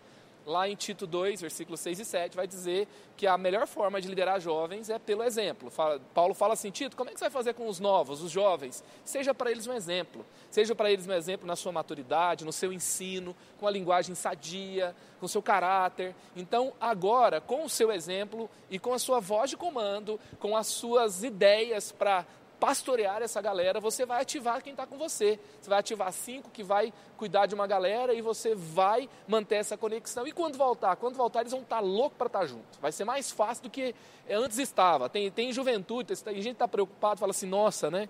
lá 0.49 0.67
em 0.67 0.75
Tito 0.75 1.05
2, 1.05 1.41
versículos 1.41 1.79
6 1.79 1.99
e 1.99 2.05
7, 2.05 2.35
vai 2.35 2.47
dizer 2.47 2.87
que 3.15 3.27
a 3.27 3.37
melhor 3.37 3.67
forma 3.67 4.01
de 4.01 4.07
liderar 4.07 4.39
jovens 4.41 4.89
é 4.89 4.97
pelo 4.97 5.23
exemplo. 5.23 5.69
Fala, 5.69 6.01
Paulo 6.13 6.33
fala 6.33 6.53
assim, 6.53 6.71
Tito, 6.71 6.97
como 6.97 7.09
é 7.09 7.13
que 7.13 7.19
você 7.19 7.25
vai 7.25 7.31
fazer 7.31 7.53
com 7.53 7.67
os 7.67 7.79
novos, 7.79 8.23
os 8.23 8.31
jovens? 8.31 8.83
Seja 9.05 9.33
para 9.33 9.51
eles 9.51 9.67
um 9.67 9.73
exemplo. 9.73 10.25
Seja 10.49 10.73
para 10.73 10.91
eles 10.91 11.05
um 11.05 11.13
exemplo 11.13 11.45
na 11.45 11.55
sua 11.55 11.71
maturidade, 11.71 12.43
no 12.43 12.51
seu 12.51 12.73
ensino, 12.73 13.35
com 13.59 13.67
a 13.67 13.71
linguagem 13.71 14.15
sadia, 14.15 14.95
com 15.19 15.27
o 15.27 15.29
seu 15.29 15.41
caráter. 15.41 16.15
Então, 16.35 16.73
agora, 16.81 17.39
com 17.39 17.63
o 17.63 17.69
seu 17.69 17.91
exemplo 17.91 18.49
e 18.71 18.79
com 18.79 18.93
a 18.93 18.99
sua 18.99 19.19
voz 19.19 19.51
de 19.51 19.57
comando, 19.57 20.19
com 20.39 20.57
as 20.57 20.65
suas 20.65 21.23
ideias 21.23 21.91
para 21.91 22.25
pastorear 22.59 23.21
essa 23.21 23.41
galera, 23.41 23.79
você 23.79 24.05
vai 24.05 24.21
ativar 24.21 24.61
quem 24.61 24.71
está 24.71 24.85
com 24.85 24.97
você. 24.97 25.39
Você 25.61 25.69
vai 25.69 25.79
ativar 25.79 26.11
cinco 26.11 26.49
que 26.49 26.61
vai 26.61 26.93
cuidar 27.17 27.45
de 27.45 27.55
uma 27.55 27.65
galera 27.65 28.13
e 28.13 28.21
você 28.21 28.53
vai 28.53 29.09
manter 29.27 29.55
essa 29.55 29.77
conexão. 29.77 30.27
E 30.27 30.31
quando 30.31 30.57
voltar? 30.57 30.95
Quando 30.97 31.15
voltar, 31.15 31.41
eles 31.41 31.51
vão 31.51 31.61
estar 31.61 31.77
tá 31.77 31.81
loucos 31.81 32.17
para 32.17 32.27
estar 32.27 32.39
tá 32.39 32.45
junto. 32.45 32.79
Vai 32.81 32.91
ser 32.91 33.05
mais 33.05 33.31
fácil 33.31 33.63
do 33.63 33.69
que 33.69 33.95
antes 34.29 34.57
estava. 34.57 35.09
Tem, 35.09 35.31
tem 35.31 35.53
juventude, 35.53 36.15
tem 36.21 36.35
gente 36.35 36.43
que 36.43 36.49
está 36.51 36.67
preocupado, 36.67 37.19
fala 37.19 37.31
assim, 37.31 37.47
nossa, 37.47 37.89
né? 37.89 38.09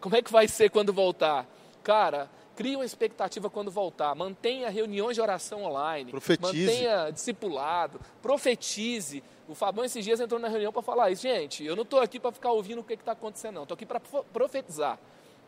Como 0.00 0.16
é 0.16 0.22
que 0.22 0.32
vai 0.32 0.48
ser 0.48 0.70
quando 0.70 0.92
voltar? 0.92 1.46
Cara, 1.82 2.30
crie 2.56 2.76
uma 2.76 2.84
expectativa 2.84 3.50
quando 3.50 3.70
voltar. 3.70 4.14
Mantenha 4.14 4.70
reuniões 4.70 5.16
de 5.16 5.20
oração 5.20 5.64
online. 5.64 6.10
Profetize. 6.12 6.64
Mantenha 6.64 7.10
discipulado. 7.10 8.00
Profetize. 8.22 9.22
O 9.48 9.54
Fabão 9.54 9.84
esses 9.84 10.04
dias 10.04 10.20
entrou 10.20 10.40
na 10.40 10.48
reunião 10.48 10.72
para 10.72 10.82
falar 10.82 11.10
isso. 11.10 11.22
Gente, 11.22 11.64
eu 11.64 11.74
não 11.74 11.82
estou 11.82 12.00
aqui 12.00 12.20
para 12.20 12.32
ficar 12.32 12.52
ouvindo 12.52 12.80
o 12.80 12.84
que 12.84 12.94
está 12.94 13.12
acontecendo, 13.12 13.56
não. 13.56 13.62
Estou 13.62 13.74
aqui 13.74 13.86
para 13.86 14.00
profetizar. 14.32 14.98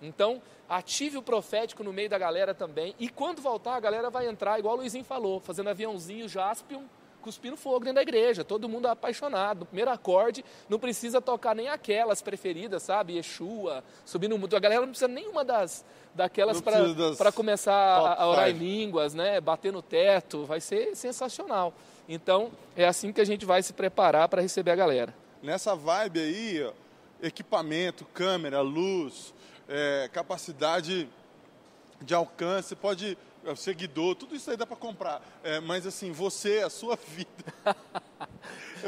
Então, 0.03 0.43
ative 0.69 1.17
o 1.17 1.23
profético 1.23 1.83
no 1.83 1.93
meio 1.93 2.09
da 2.09 2.19
galera 2.19 2.55
também. 2.55 2.95
E 2.99 3.09
quando 3.09 3.41
voltar, 3.41 3.77
a 3.77 3.81
galera 3.81 4.11
vai 4.11 4.27
entrar, 4.27 4.59
igual 4.59 4.75
o 4.75 4.79
Luizinho 4.79 5.05
falou, 5.05 5.41
fazendo 5.41 5.71
aviãozinho, 5.71 6.29
jaspion, 6.29 6.83
cuspindo 7.25 7.57
fogo 7.57 7.81
dentro 7.81 7.95
da 7.95 8.03
igreja. 8.03 8.45
Todo 8.45 8.69
mundo 8.69 8.87
apaixonado. 8.87 9.61
No 9.61 9.67
primeiro 9.67 9.91
acorde, 9.91 10.45
não 10.69 10.79
precisa 10.79 11.23
tocar 11.23 11.57
nem 11.57 11.69
aquelas 11.69 12.21
preferidas, 12.21 12.83
sabe? 12.83 13.15
Yeshua, 13.15 13.83
subindo 14.05 14.37
muito. 14.37 14.55
A 14.55 14.61
galera 14.61 14.83
não 14.83 14.89
precisa 14.89 15.09
nenhuma 15.09 15.43
das 15.43 15.85
daquelas 16.15 16.61
para 16.61 17.33
começar 17.33 17.75
a, 17.75 18.23
a 18.23 18.29
orar 18.29 18.51
em 18.51 18.53
línguas, 18.53 19.15
né? 19.15 19.41
Bater 19.41 19.73
no 19.73 19.81
teto. 19.81 20.45
Vai 20.45 20.61
ser 20.61 20.95
sensacional. 20.95 21.73
Então, 22.07 22.53
é 22.77 22.87
assim 22.87 23.11
que 23.11 23.23
a 23.23 23.25
gente 23.25 23.47
vai 23.47 23.63
se 23.63 23.73
preparar 23.73 24.29
para 24.29 24.43
receber 24.43 24.73
a 24.73 24.77
galera. 24.77 25.15
Nessa 25.43 25.75
vibe 25.75 26.21
aí, 26.21 26.71
equipamento, 27.23 28.05
câmera, 28.13 28.61
luz, 28.61 29.33
é, 29.67 30.11
capacidade 30.13 31.09
de 32.03 32.15
alcance, 32.15 32.77
pode 32.77 33.17
é, 33.45 33.55
seguidor, 33.55 34.15
tudo 34.15 34.35
isso 34.35 34.51
aí 34.51 34.57
dá 34.57 34.67
para 34.67 34.77
comprar. 34.77 35.23
É, 35.43 35.61
mas 35.61 35.87
assim, 35.87 36.13
você, 36.13 36.61
a 36.61 36.71
sua 36.71 36.97
vida. 37.09 37.77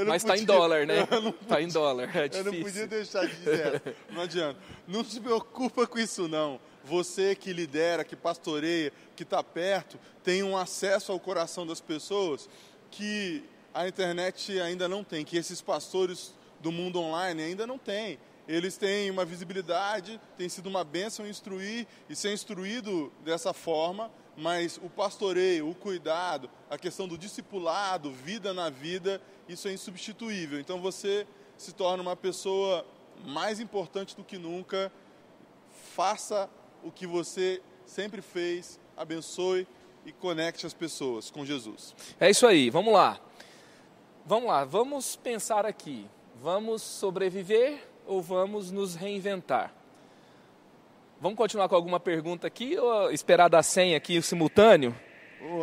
mas 0.06 0.22
está 0.22 0.36
em 0.36 0.44
dólar, 0.44 0.86
né? 0.86 1.06
Está 1.42 1.60
em 1.60 1.68
dólar. 1.68 2.10
É 2.16 2.30
eu 2.38 2.44
não 2.44 2.62
podia 2.62 2.86
deixar 2.86 3.26
de 3.26 3.36
dizer. 3.36 3.96
Não 4.10 4.22
adianta. 4.22 4.58
Não 4.86 5.04
se 5.04 5.20
preocupa 5.20 5.86
com 5.86 5.98
isso, 5.98 6.28
não. 6.28 6.60
Você 6.84 7.34
que 7.34 7.52
lidera, 7.52 8.04
que 8.04 8.14
pastoreia, 8.14 8.92
que 9.16 9.25
está 9.25 9.42
perto, 9.42 9.98
tem 10.22 10.42
um 10.42 10.56
acesso 10.56 11.10
ao 11.10 11.18
coração 11.18 11.66
das 11.66 11.80
pessoas 11.80 12.48
que 12.90 13.42
a 13.75 13.86
internet 13.86 14.58
ainda 14.60 14.88
não 14.88 15.04
tem, 15.04 15.25
que 15.25 15.36
esses 15.36 15.60
pastores 15.60 16.32
do 16.60 16.72
mundo 16.72 16.98
online 16.98 17.42
ainda 17.42 17.66
não 17.66 17.76
têm. 17.76 18.18
Eles 18.48 18.76
têm 18.76 19.10
uma 19.10 19.25
visibilidade, 19.25 20.20
tem 20.38 20.48
sido 20.48 20.68
uma 20.68 20.84
bênção 20.84 21.26
instruir 21.26 21.86
e 22.08 22.14
ser 22.14 22.32
instruído 22.32 23.12
dessa 23.25 23.52
forma, 23.52 24.10
mas 24.36 24.78
o 24.82 24.90
pastoreio, 24.90 25.68
o 25.68 25.74
cuidado, 25.74 26.50
a 26.68 26.76
questão 26.76 27.08
do 27.08 27.16
discipulado, 27.16 28.10
vida 28.12 28.52
na 28.52 28.68
vida, 28.68 29.20
isso 29.48 29.68
é 29.68 29.72
insubstituível. 29.72 30.60
Então 30.60 30.80
você 30.80 31.26
se 31.56 31.72
torna 31.72 32.02
uma 32.02 32.16
pessoa 32.16 32.84
mais 33.24 33.60
importante 33.60 34.14
do 34.14 34.22
que 34.22 34.36
nunca. 34.36 34.92
Faça 35.94 36.50
o 36.84 36.90
que 36.90 37.06
você 37.06 37.62
sempre 37.86 38.20
fez, 38.20 38.78
abençoe 38.96 39.66
e 40.04 40.12
conecte 40.12 40.66
as 40.66 40.74
pessoas 40.74 41.30
com 41.30 41.44
Jesus. 41.44 41.94
É 42.20 42.30
isso 42.30 42.46
aí, 42.46 42.70
vamos 42.70 42.92
lá. 42.92 43.18
Vamos 44.24 44.48
lá, 44.48 44.64
vamos 44.64 45.16
pensar 45.16 45.64
aqui. 45.64 46.06
Vamos 46.42 46.82
sobreviver 46.82 47.88
ou 48.06 48.20
vamos 48.20 48.70
nos 48.70 48.94
reinventar? 48.94 49.72
Vamos 51.20 51.37
continuar 51.38 51.68
com 51.68 51.75
alguma 51.75 51.99
pergunta 51.99 52.46
aqui 52.46 52.76
ou 52.78 53.11
esperar 53.11 53.49
dar 53.49 53.62
100 53.62 53.94
aqui 53.94 54.20
simultâneo? 54.20 54.94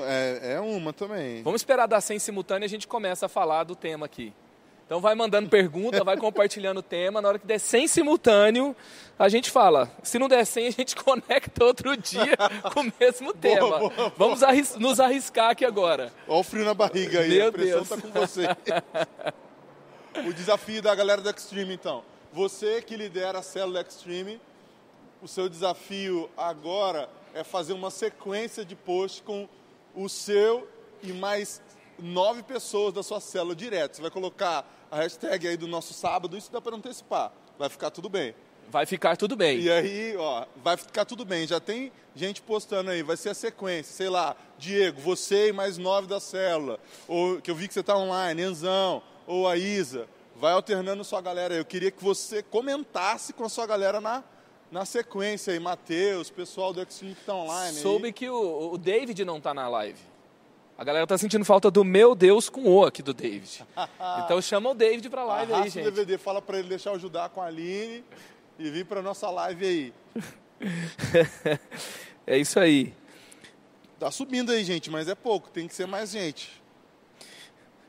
É, 0.07 0.53
é 0.53 0.60
uma 0.60 0.91
também. 0.91 1.43
Vamos 1.43 1.62
esperar 1.62 1.88
dar 1.88 2.01
100 2.01 2.19
simultâneo 2.19 2.65
e 2.65 2.67
a 2.67 2.69
gente 2.69 2.88
começa 2.88 3.27
a 3.27 3.29
falar 3.29 3.63
do 3.63 3.75
tema 3.75 4.05
aqui. 4.05 4.33
Então 4.86 5.00
vai 5.00 5.15
mandando 5.15 5.50
pergunta, 5.50 6.03
vai 6.03 6.17
compartilhando 6.17 6.79
o 6.79 6.83
tema. 6.83 7.22
Na 7.22 7.29
hora 7.29 7.39
que 7.39 7.45
der 7.45 7.60
100 7.60 7.88
simultâneo, 7.88 8.75
a 9.17 9.29
gente 9.29 9.51
fala. 9.51 9.91
Se 10.01 10.17
não 10.17 10.27
der 10.27 10.43
100, 10.45 10.67
a 10.67 10.72
gente 10.72 10.95
conecta 11.01 11.63
outro 11.63 11.95
dia 11.95 12.36
com 12.74 12.81
o 12.81 12.91
mesmo 13.00 13.33
tema. 13.38 13.77
Boa, 13.79 13.89
boa, 13.89 14.13
Vamos 14.17 14.43
arris 14.43 14.75
nos 14.75 15.00
arriscar 15.00 15.51
aqui 15.51 15.63
agora. 15.65 16.12
Olha 16.27 16.39
o 16.39 16.43
frio 16.43 16.65
na 16.65 16.74
barriga 16.74 17.19
aí, 17.22 17.29
Meu 17.29 17.48
a 17.50 17.51
pressão 17.51 17.83
Deus. 17.83 17.89
tá 17.89 17.98
com 17.98 18.10
você. 18.10 18.48
o 20.27 20.33
desafio 20.33 20.81
da 20.81 20.93
galera 20.95 21.22
do 21.22 21.29
Extreme, 21.29 21.75
então. 21.75 22.03
Você 22.31 22.81
que 22.81 22.98
lidera 22.98 23.39
a 23.39 23.43
célula 23.43 23.81
Extreme, 23.81 24.41
o 25.23 25.27
seu 25.27 25.47
desafio 25.47 26.29
agora 26.35 27.09
é 27.33 27.45
fazer 27.45 27.71
uma 27.71 27.89
sequência 27.89 28.65
de 28.65 28.75
posts 28.75 29.23
com 29.25 29.47
o 29.95 30.09
seu 30.09 30.67
e 31.01 31.13
mais 31.13 31.61
nove 31.97 32.43
pessoas 32.43 32.93
da 32.93 33.01
sua 33.01 33.21
célula 33.21 33.55
direto. 33.55 33.95
Você 33.95 34.01
vai 34.01 34.11
colocar 34.11 34.69
a 34.91 34.97
hashtag 34.97 35.47
aí 35.47 35.55
do 35.55 35.65
nosso 35.65 35.93
sábado, 35.93 36.37
isso 36.37 36.51
dá 36.51 36.59
para 36.59 36.75
antecipar. 36.75 37.31
Vai 37.57 37.69
ficar 37.69 37.89
tudo 37.89 38.09
bem. 38.09 38.35
Vai 38.69 38.85
ficar 38.85 39.15
tudo 39.15 39.35
bem. 39.35 39.59
E 39.59 39.71
aí, 39.71 40.17
ó, 40.17 40.45
vai 40.57 40.75
ficar 40.75 41.05
tudo 41.05 41.23
bem. 41.23 41.47
Já 41.47 41.59
tem 41.59 41.91
gente 42.13 42.41
postando 42.41 42.91
aí, 42.91 43.01
vai 43.01 43.15
ser 43.15 43.29
a 43.29 43.33
sequência, 43.33 43.93
sei 43.93 44.09
lá, 44.09 44.35
Diego, 44.57 44.99
você 44.99 45.49
e 45.49 45.53
mais 45.53 45.77
nove 45.77 46.07
da 46.07 46.19
célula. 46.19 46.79
Ou 47.07 47.39
que 47.39 47.49
eu 47.49 47.55
vi 47.55 47.67
que 47.67 47.73
você 47.73 47.79
está 47.79 47.97
online, 47.97 48.41
Enzão, 48.41 49.01
ou 49.25 49.47
a 49.47 49.55
Isa. 49.55 50.07
Vai 50.35 50.51
alternando 50.51 51.03
sua 51.03 51.21
galera 51.21 51.53
aí. 51.53 51.59
Eu 51.61 51.65
queria 51.65 51.91
que 51.91 52.03
você 52.03 52.43
comentasse 52.43 53.31
com 53.31 53.45
a 53.45 53.49
sua 53.49 53.65
galera 53.65 54.01
na, 54.01 54.23
na 54.73 54.85
sequência 54.85 55.53
aí, 55.53 55.59
Matheus, 55.59 56.31
pessoal 56.31 56.73
do 56.73 56.81
X-Link 56.81 57.13
que 57.13 57.21
está 57.21 57.35
online. 57.35 57.77
Soube 57.77 58.07
aí. 58.07 58.11
que 58.11 58.27
o, 58.27 58.71
o 58.73 58.77
David 58.77 59.23
não 59.23 59.37
está 59.37 59.53
na 59.53 59.69
live. 59.69 59.99
A 60.75 60.83
galera 60.83 61.05
tá 61.05 61.15
sentindo 61.15 61.45
falta 61.45 61.69
do 61.69 61.83
meu 61.83 62.15
Deus 62.15 62.49
com 62.49 62.63
o 62.63 62.83
aqui 62.83 63.03
do 63.03 63.13
David. 63.13 63.63
Então 64.25 64.41
chama 64.41 64.71
o 64.71 64.73
David 64.73 65.07
pra 65.11 65.23
live 65.23 65.53
Arrasta 65.53 65.79
aí, 65.79 65.83
gente. 65.85 65.87
o 65.87 65.91
DVD, 65.91 66.17
fala 66.17 66.41
pra 66.41 66.57
ele 66.57 66.69
deixar 66.69 66.89
eu 66.89 66.95
ajudar 66.95 67.29
com 67.29 67.39
a 67.39 67.45
Aline 67.45 68.03
e 68.57 68.69
vir 68.71 68.85
pra 68.85 69.03
nossa 69.03 69.29
live 69.29 69.63
aí. 69.63 69.93
é 72.25 72.37
isso 72.39 72.59
aí. 72.59 72.95
Tá 73.99 74.09
subindo 74.09 74.51
aí, 74.51 74.63
gente, 74.63 74.89
mas 74.89 75.07
é 75.07 75.13
pouco, 75.13 75.51
tem 75.51 75.67
que 75.67 75.75
ser 75.75 75.85
mais 75.85 76.09
gente. 76.09 76.62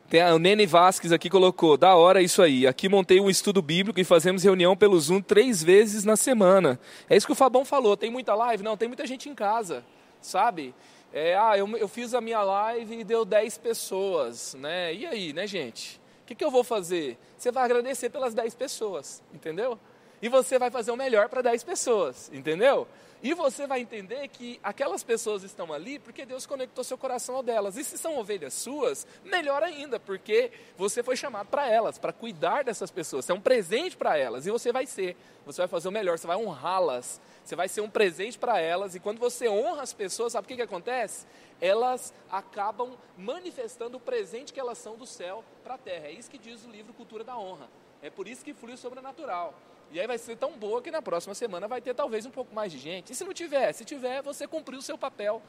Tem 0.08 0.20
a, 0.20 0.34
o 0.34 0.38
Nene 0.38 0.66
Vasques 0.66 1.12
aqui 1.12 1.30
colocou, 1.30 1.76
da 1.76 1.96
hora 1.96 2.23
isso 2.23 2.42
aí. 2.42 2.66
Aqui 2.66 2.88
montei 2.88 3.20
um 3.20 3.30
estudo 3.30 3.62
bíblico 3.62 3.99
e 3.99 4.04
fazemos 4.04 4.42
reunião 4.42 4.76
pelo 4.76 4.99
Zoom 5.00 5.20
três 5.20 5.62
vezes 5.62 6.04
na 6.04 6.16
semana. 6.16 6.78
É 7.08 7.16
isso 7.16 7.26
que 7.26 7.32
o 7.32 7.37
Fabão 7.37 7.64
falou. 7.64 7.96
Tem 7.96 8.11
muita 8.11 8.34
live? 8.34 8.62
Não, 8.62 8.76
tem 8.76 8.88
muita 8.88 9.06
gente 9.06 9.28
em 9.28 9.34
casa, 9.34 9.84
sabe? 10.20 10.75
É, 11.12 11.37
ah, 11.37 11.56
eu, 11.56 11.68
eu 11.76 11.88
fiz 11.88 12.12
a 12.12 12.20
minha 12.20 12.42
live 12.42 13.00
e 13.00 13.04
deu 13.04 13.25
10 13.25 13.58
pessoas, 13.58 14.54
né? 14.58 14.92
E 14.92 15.06
aí, 15.06 15.32
né, 15.32 15.46
gente? 15.46 16.00
O 16.23 16.26
que, 16.26 16.34
que 16.34 16.44
eu 16.44 16.50
vou 16.50 16.64
fazer? 16.64 17.18
Você 17.38 17.52
vai 17.52 17.64
agradecer 17.64 18.11
pelas 18.11 18.34
10 18.34 18.54
pessoas, 18.54 19.23
entendeu? 19.32 19.78
E 20.20 20.28
você 20.28 20.58
vai 20.58 20.70
fazer 20.70 20.90
o 20.90 20.96
melhor 20.96 21.28
para 21.28 21.42
10 21.42 21.62
pessoas, 21.62 22.30
entendeu? 22.32 22.88
E 23.25 23.33
você 23.33 23.66
vai 23.66 23.81
entender 23.81 24.28
que 24.28 24.61
aquelas 24.62 25.02
pessoas 25.02 25.45
estão 25.45 25.73
ali 25.73 25.99
porque 25.99 26.26
Deus 26.26 26.45
conectou 26.45 26.85
seu 26.85 26.99
coração 26.99 27.37
ao 27.37 27.43
delas. 27.43 27.78
E 27.78 27.83
se 27.83 27.97
são 27.97 28.19
ovelhas 28.19 28.52
suas, 28.52 29.07
melhor 29.25 29.62
ainda, 29.62 29.99
porque 29.99 30.52
você 30.76 31.02
foi 31.02 31.16
chamado 31.16 31.47
para 31.47 31.66
elas, 31.66 31.97
para 31.97 32.12
cuidar 32.12 32.64
dessas 32.64 32.90
pessoas. 32.90 33.25
Você 33.25 33.33
é 33.33 33.35
um 33.35 33.40
presente 33.40 33.97
para 33.97 34.19
elas 34.19 34.47
e 34.47 34.50
você 34.50 34.71
vai 34.71 34.85
ser. 34.85 35.16
Você 35.47 35.62
vai 35.62 35.69
fazer 35.69 35.88
o 35.88 35.90
melhor, 35.90 36.19
você 36.19 36.26
vai 36.26 36.37
honrá-las. 36.37 37.19
Você 37.43 37.57
vai 37.57 37.66
ser 37.66 37.81
um 37.81 37.88
presente 37.88 38.38
para 38.38 38.61
elas. 38.61 38.95
E 38.95 39.00
quando 39.00 39.19
você 39.19 39.49
honra 39.49 39.81
as 39.81 39.95
pessoas, 39.95 40.33
sabe 40.33 40.45
o 40.45 40.49
que, 40.49 40.57
que 40.57 40.61
acontece? 40.62 41.26
Elas 41.62 42.12
acabam 42.31 42.93
manifestando 43.16 43.97
o 43.97 44.00
presente 44.00 44.52
que 44.52 44.61
elas 44.61 44.76
são 44.76 44.97
do 44.97 45.07
céu 45.07 45.43
para 45.62 45.76
a 45.76 45.78
terra. 45.78 46.09
É 46.09 46.12
isso 46.12 46.31
que 46.31 46.37
diz 46.37 46.62
o 46.66 46.71
livro 46.71 46.93
Cultura 46.93 47.25
da 47.25 47.38
Honra. 47.38 47.71
É 48.02 48.11
por 48.11 48.28
isso 48.28 48.45
que 48.45 48.52
flui 48.52 48.75
o 48.75 48.76
sobrenatural. 48.76 49.54
E 49.94 50.00
aí 50.00 50.08
vai 50.08 50.18
ser 50.18 50.36
tão 50.36 50.50
boa 50.58 50.82
que 50.82 50.90
na 50.90 51.00
próxima 51.00 51.36
semana 51.36 51.68
vai 51.68 51.80
ter 51.80 51.94
talvez 51.94 52.26
um 52.26 52.30
pouco 52.30 52.52
mais 52.52 52.72
de 52.72 52.78
gente. 52.78 53.12
E 53.12 53.14
se 53.14 53.22
não 53.22 53.32
tiver? 53.32 53.72
Se 53.72 53.84
tiver, 53.84 54.22
você 54.22 54.44
cumpriu 54.44 54.80
o 54.80 54.82
seu 54.82 54.98
papel 54.98 55.40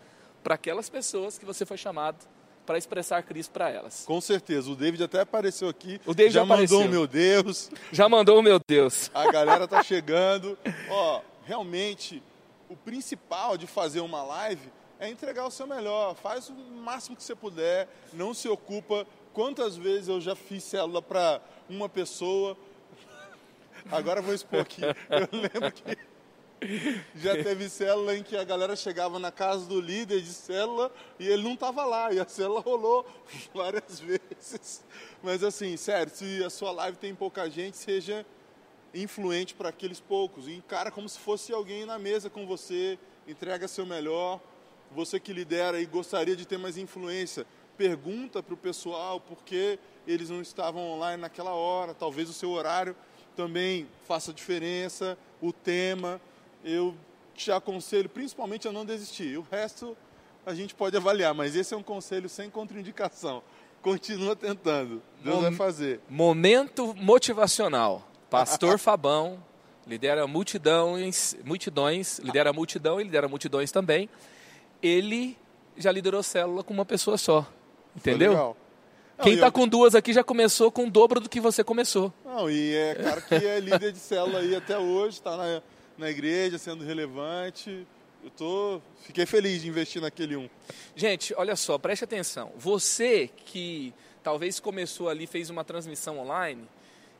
para 0.43 0.53
aquelas 0.53 0.87
pessoas 0.87 1.39
que 1.39 1.43
você 1.43 1.65
foi 1.65 1.77
chamado 1.77 2.23
para 2.63 2.77
expressar 2.77 3.23
Cristo 3.23 3.49
para 3.49 3.71
elas. 3.71 4.03
Com 4.05 4.21
certeza. 4.21 4.69
O 4.69 4.75
David 4.75 5.03
até 5.03 5.21
apareceu 5.21 5.67
aqui. 5.67 5.99
O 6.05 6.13
David 6.13 6.35
já 6.35 6.43
apareceu. 6.43 6.77
mandou 6.77 6.87
o 6.87 6.91
meu 6.91 7.07
Deus. 7.07 7.72
Já 7.91 8.07
mandou 8.07 8.37
o 8.37 8.43
meu 8.43 8.59
Deus. 8.59 9.09
A 9.15 9.31
galera 9.31 9.67
tá 9.67 9.81
chegando. 9.81 10.55
Ó, 10.91 11.22
realmente 11.43 12.22
o 12.70 12.75
principal 12.75 13.57
de 13.57 13.65
fazer 13.65 14.01
uma 14.01 14.22
live 14.22 14.72
é 15.00 15.09
entregar 15.09 15.48
o 15.48 15.51
seu 15.51 15.65
melhor. 15.65 16.13
Faz 16.13 16.50
o 16.50 16.53
máximo 16.53 17.15
que 17.15 17.24
você 17.24 17.33
puder. 17.33 17.87
Não 18.13 18.31
se 18.31 18.48
ocupa. 18.48 19.07
Quantas 19.33 19.75
vezes 19.75 20.07
eu 20.07 20.22
já 20.22 20.35
fiz 20.35 20.63
célula 20.63 21.01
para 21.01 21.41
uma 21.67 21.89
pessoa 21.89 22.55
Agora 23.91 24.21
vou 24.21 24.33
expor 24.33 24.61
aqui. 24.61 24.81
Eu 24.81 25.29
lembro 25.31 25.71
que 25.71 25.98
já 27.15 27.33
teve 27.43 27.69
célula 27.69 28.17
em 28.17 28.24
que 28.24 28.35
a 28.35 28.43
galera 28.43 28.75
chegava 28.75 29.19
na 29.19 29.31
casa 29.31 29.65
do 29.65 29.79
líder 29.79 30.21
de 30.21 30.33
célula 30.33 30.91
e 31.19 31.27
ele 31.27 31.43
não 31.43 31.53
estava 31.53 31.85
lá. 31.85 32.11
E 32.11 32.19
a 32.19 32.27
célula 32.27 32.61
rolou 32.61 33.05
várias 33.53 34.00
vezes. 34.00 34.83
Mas 35.21 35.43
assim, 35.43 35.77
sério, 35.77 36.11
se 36.13 36.43
a 36.43 36.50
sua 36.50 36.71
live 36.71 36.98
tem 36.98 37.13
pouca 37.13 37.50
gente, 37.50 37.77
seja 37.77 38.25
influente 38.93 39.53
para 39.53 39.69
aqueles 39.69 40.00
poucos. 40.00 40.48
E 40.48 40.53
encara 40.53 40.89
como 40.89 41.07
se 41.07 41.19
fosse 41.19 41.53
alguém 41.53 41.85
na 41.85 42.00
mesa 42.00 42.29
com 42.29 42.48
você, 42.48 42.98
entrega 43.27 43.67
seu 43.67 43.85
melhor. 43.85 44.39
Você 44.91 45.19
que 45.19 45.33
lidera 45.33 45.79
e 45.79 45.85
gostaria 45.85 46.35
de 46.35 46.45
ter 46.45 46.57
mais 46.57 46.77
influência, 46.77 47.45
pergunta 47.77 48.41
para 48.41 48.53
o 48.53 48.57
pessoal 48.57 49.19
por 49.19 49.43
que 49.43 49.77
eles 50.07 50.29
não 50.29 50.41
estavam 50.41 50.81
online 50.91 51.21
naquela 51.21 51.53
hora, 51.53 51.93
talvez 51.93 52.29
o 52.29 52.33
seu 52.33 52.51
horário 52.51 52.95
também 53.35 53.87
faça 54.07 54.33
diferença, 54.33 55.17
o 55.41 55.51
tema. 55.51 56.19
Eu 56.63 56.95
te 57.35 57.51
aconselho 57.51 58.09
principalmente 58.09 58.67
a 58.67 58.71
não 58.71 58.85
desistir. 58.85 59.37
O 59.37 59.45
resto 59.51 59.95
a 60.45 60.53
gente 60.53 60.74
pode 60.74 60.95
avaliar, 60.95 61.33
mas 61.33 61.55
esse 61.55 61.74
é 61.74 61.77
um 61.77 61.83
conselho 61.83 62.29
sem 62.29 62.50
contraindicação. 62.50 63.43
Continua 63.81 64.35
tentando. 64.35 65.01
Deus 65.24 65.35
Mom 65.35 65.41
vai 65.41 65.51
fazer. 65.51 66.00
Momento 66.09 66.95
motivacional. 66.95 68.07
Pastor 68.29 68.77
Fabão 68.79 69.43
lidera 69.85 70.25
multidões, 70.25 71.35
multidões, 71.43 72.19
lidera 72.19 72.51
multidão 72.51 73.00
e 73.00 73.03
lidera 73.03 73.27
multidões 73.27 73.71
também. 73.71 74.09
Ele 74.81 75.37
já 75.77 75.91
liderou 75.91 76.24
célula 76.24 76.63
com 76.63 76.74
uma 76.74 76.85
pessoa 76.85 77.17
só. 77.17 77.45
Entendeu? 77.95 78.55
Quem 79.21 79.33
está 79.35 79.47
eu... 79.47 79.51
com 79.51 79.67
duas 79.67 79.95
aqui 79.95 80.13
já 80.13 80.23
começou 80.23 80.71
com 80.71 80.87
o 80.87 80.91
dobro 80.91 81.19
do 81.19 81.29
que 81.29 81.39
você 81.39 81.63
começou. 81.63 82.13
Não, 82.25 82.49
e 82.49 82.75
é 82.75 82.95
cara 82.95 83.21
que 83.21 83.35
é 83.35 83.59
líder 83.59 83.91
de 83.91 83.99
célula 83.99 84.39
aí 84.39 84.55
até 84.55 84.77
hoje, 84.77 85.17
está 85.17 85.37
na, 85.37 85.61
na 85.97 86.09
igreja 86.09 86.57
sendo 86.57 86.83
relevante. 86.83 87.87
Eu 88.23 88.29
tô, 88.31 88.81
fiquei 89.01 89.25
feliz 89.25 89.61
de 89.61 89.67
investir 89.67 90.01
naquele 90.01 90.35
um. 90.35 90.49
Gente, 90.95 91.33
olha 91.37 91.55
só, 91.55 91.77
preste 91.77 92.03
atenção. 92.03 92.51
Você 92.57 93.29
que 93.45 93.93
talvez 94.23 94.59
começou 94.59 95.09
ali, 95.09 95.27
fez 95.27 95.49
uma 95.49 95.63
transmissão 95.63 96.19
online 96.19 96.67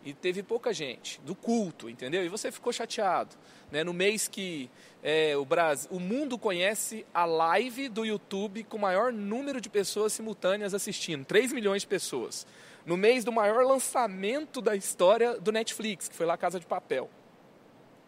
e 0.06 0.14
teve 0.14 0.44
pouca 0.44 0.72
gente 0.72 1.20
do 1.22 1.34
culto, 1.34 1.90
entendeu? 1.90 2.24
E 2.24 2.30
você 2.30 2.52
ficou 2.52 2.72
chateado. 2.72 3.36
Né? 3.72 3.84
No 3.84 3.92
mês 3.92 4.28
que 4.28 4.70
é, 5.04 5.36
o, 5.36 5.44
Brasil, 5.44 5.90
o 5.92 6.00
mundo 6.00 6.38
conhece 6.38 7.04
a 7.12 7.26
live 7.26 7.90
do 7.90 8.06
YouTube 8.06 8.64
com 8.66 8.78
o 8.78 8.80
maior 8.80 9.12
número 9.12 9.60
de 9.60 9.68
pessoas 9.68 10.14
simultâneas 10.14 10.76
assistindo 10.76 11.26
3 11.26 11.52
milhões 11.52 11.82
de 11.82 11.88
pessoas. 11.88 12.46
No 12.86 12.96
mês 12.96 13.24
do 13.24 13.32
maior 13.32 13.66
lançamento 13.66 14.62
da 14.62 14.76
história 14.76 15.40
do 15.40 15.52
Netflix, 15.52 16.08
que 16.08 16.16
foi 16.16 16.28
lá 16.28 16.38
Casa 16.38 16.60
de 16.60 16.68
Papel. 16.68 17.10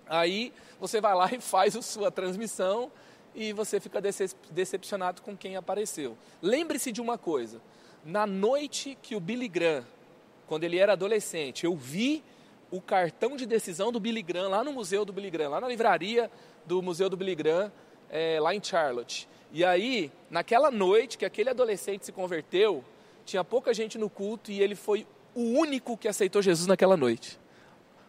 Aí 0.08 0.54
você 0.80 1.02
vai 1.02 1.16
lá 1.16 1.34
e 1.34 1.42
faz 1.42 1.76
a 1.76 1.82
sua 1.82 2.12
transmissão 2.12 2.92
e 3.34 3.54
você 3.54 3.80
fica 3.80 4.00
decepcionado 4.52 5.24
com 5.24 5.36
quem 5.36 5.56
apareceu. 5.56 6.16
Lembre-se 6.44 6.92
de 6.92 7.02
uma 7.02 7.18
coisa: 7.18 7.60
na 8.06 8.28
noite 8.28 8.96
que 9.02 9.16
o 9.16 9.20
Billy 9.20 9.48
Graham, 9.48 9.84
quando 10.48 10.64
ele 10.64 10.78
era 10.78 10.94
adolescente, 10.94 11.66
eu 11.66 11.76
vi 11.76 12.24
o 12.72 12.82
cartão 12.82 13.36
de 13.36 13.46
decisão 13.46 13.92
do 13.92 14.00
Billy 14.00 14.22
Graham 14.22 14.50
lá 14.50 14.64
no 14.64 14.72
museu 14.72 15.06
do 15.06 15.14
Billy 15.14 15.30
Graham, 15.30 15.50
lá 15.50 15.62
na 15.62 15.68
livraria 15.68 16.32
do 16.66 16.82
museu 16.82 17.10
do 17.10 17.16
Billy 17.18 17.36
Graham, 17.36 17.72
é, 18.10 18.40
lá 18.40 18.56
em 18.56 18.64
Charlotte. 18.64 19.28
E 19.52 19.64
aí, 19.64 20.12
naquela 20.30 20.72
noite 20.72 21.18
que 21.18 21.26
aquele 21.26 21.50
adolescente 21.50 22.06
se 22.06 22.12
converteu, 22.12 22.84
tinha 23.26 23.44
pouca 23.44 23.74
gente 23.74 23.98
no 23.98 24.10
culto 24.10 24.52
e 24.52 24.62
ele 24.62 24.76
foi 24.76 25.06
o 25.36 25.42
único 25.42 25.98
que 25.98 26.08
aceitou 26.08 26.42
Jesus 26.42 26.68
naquela 26.68 26.98
noite. 26.98 27.40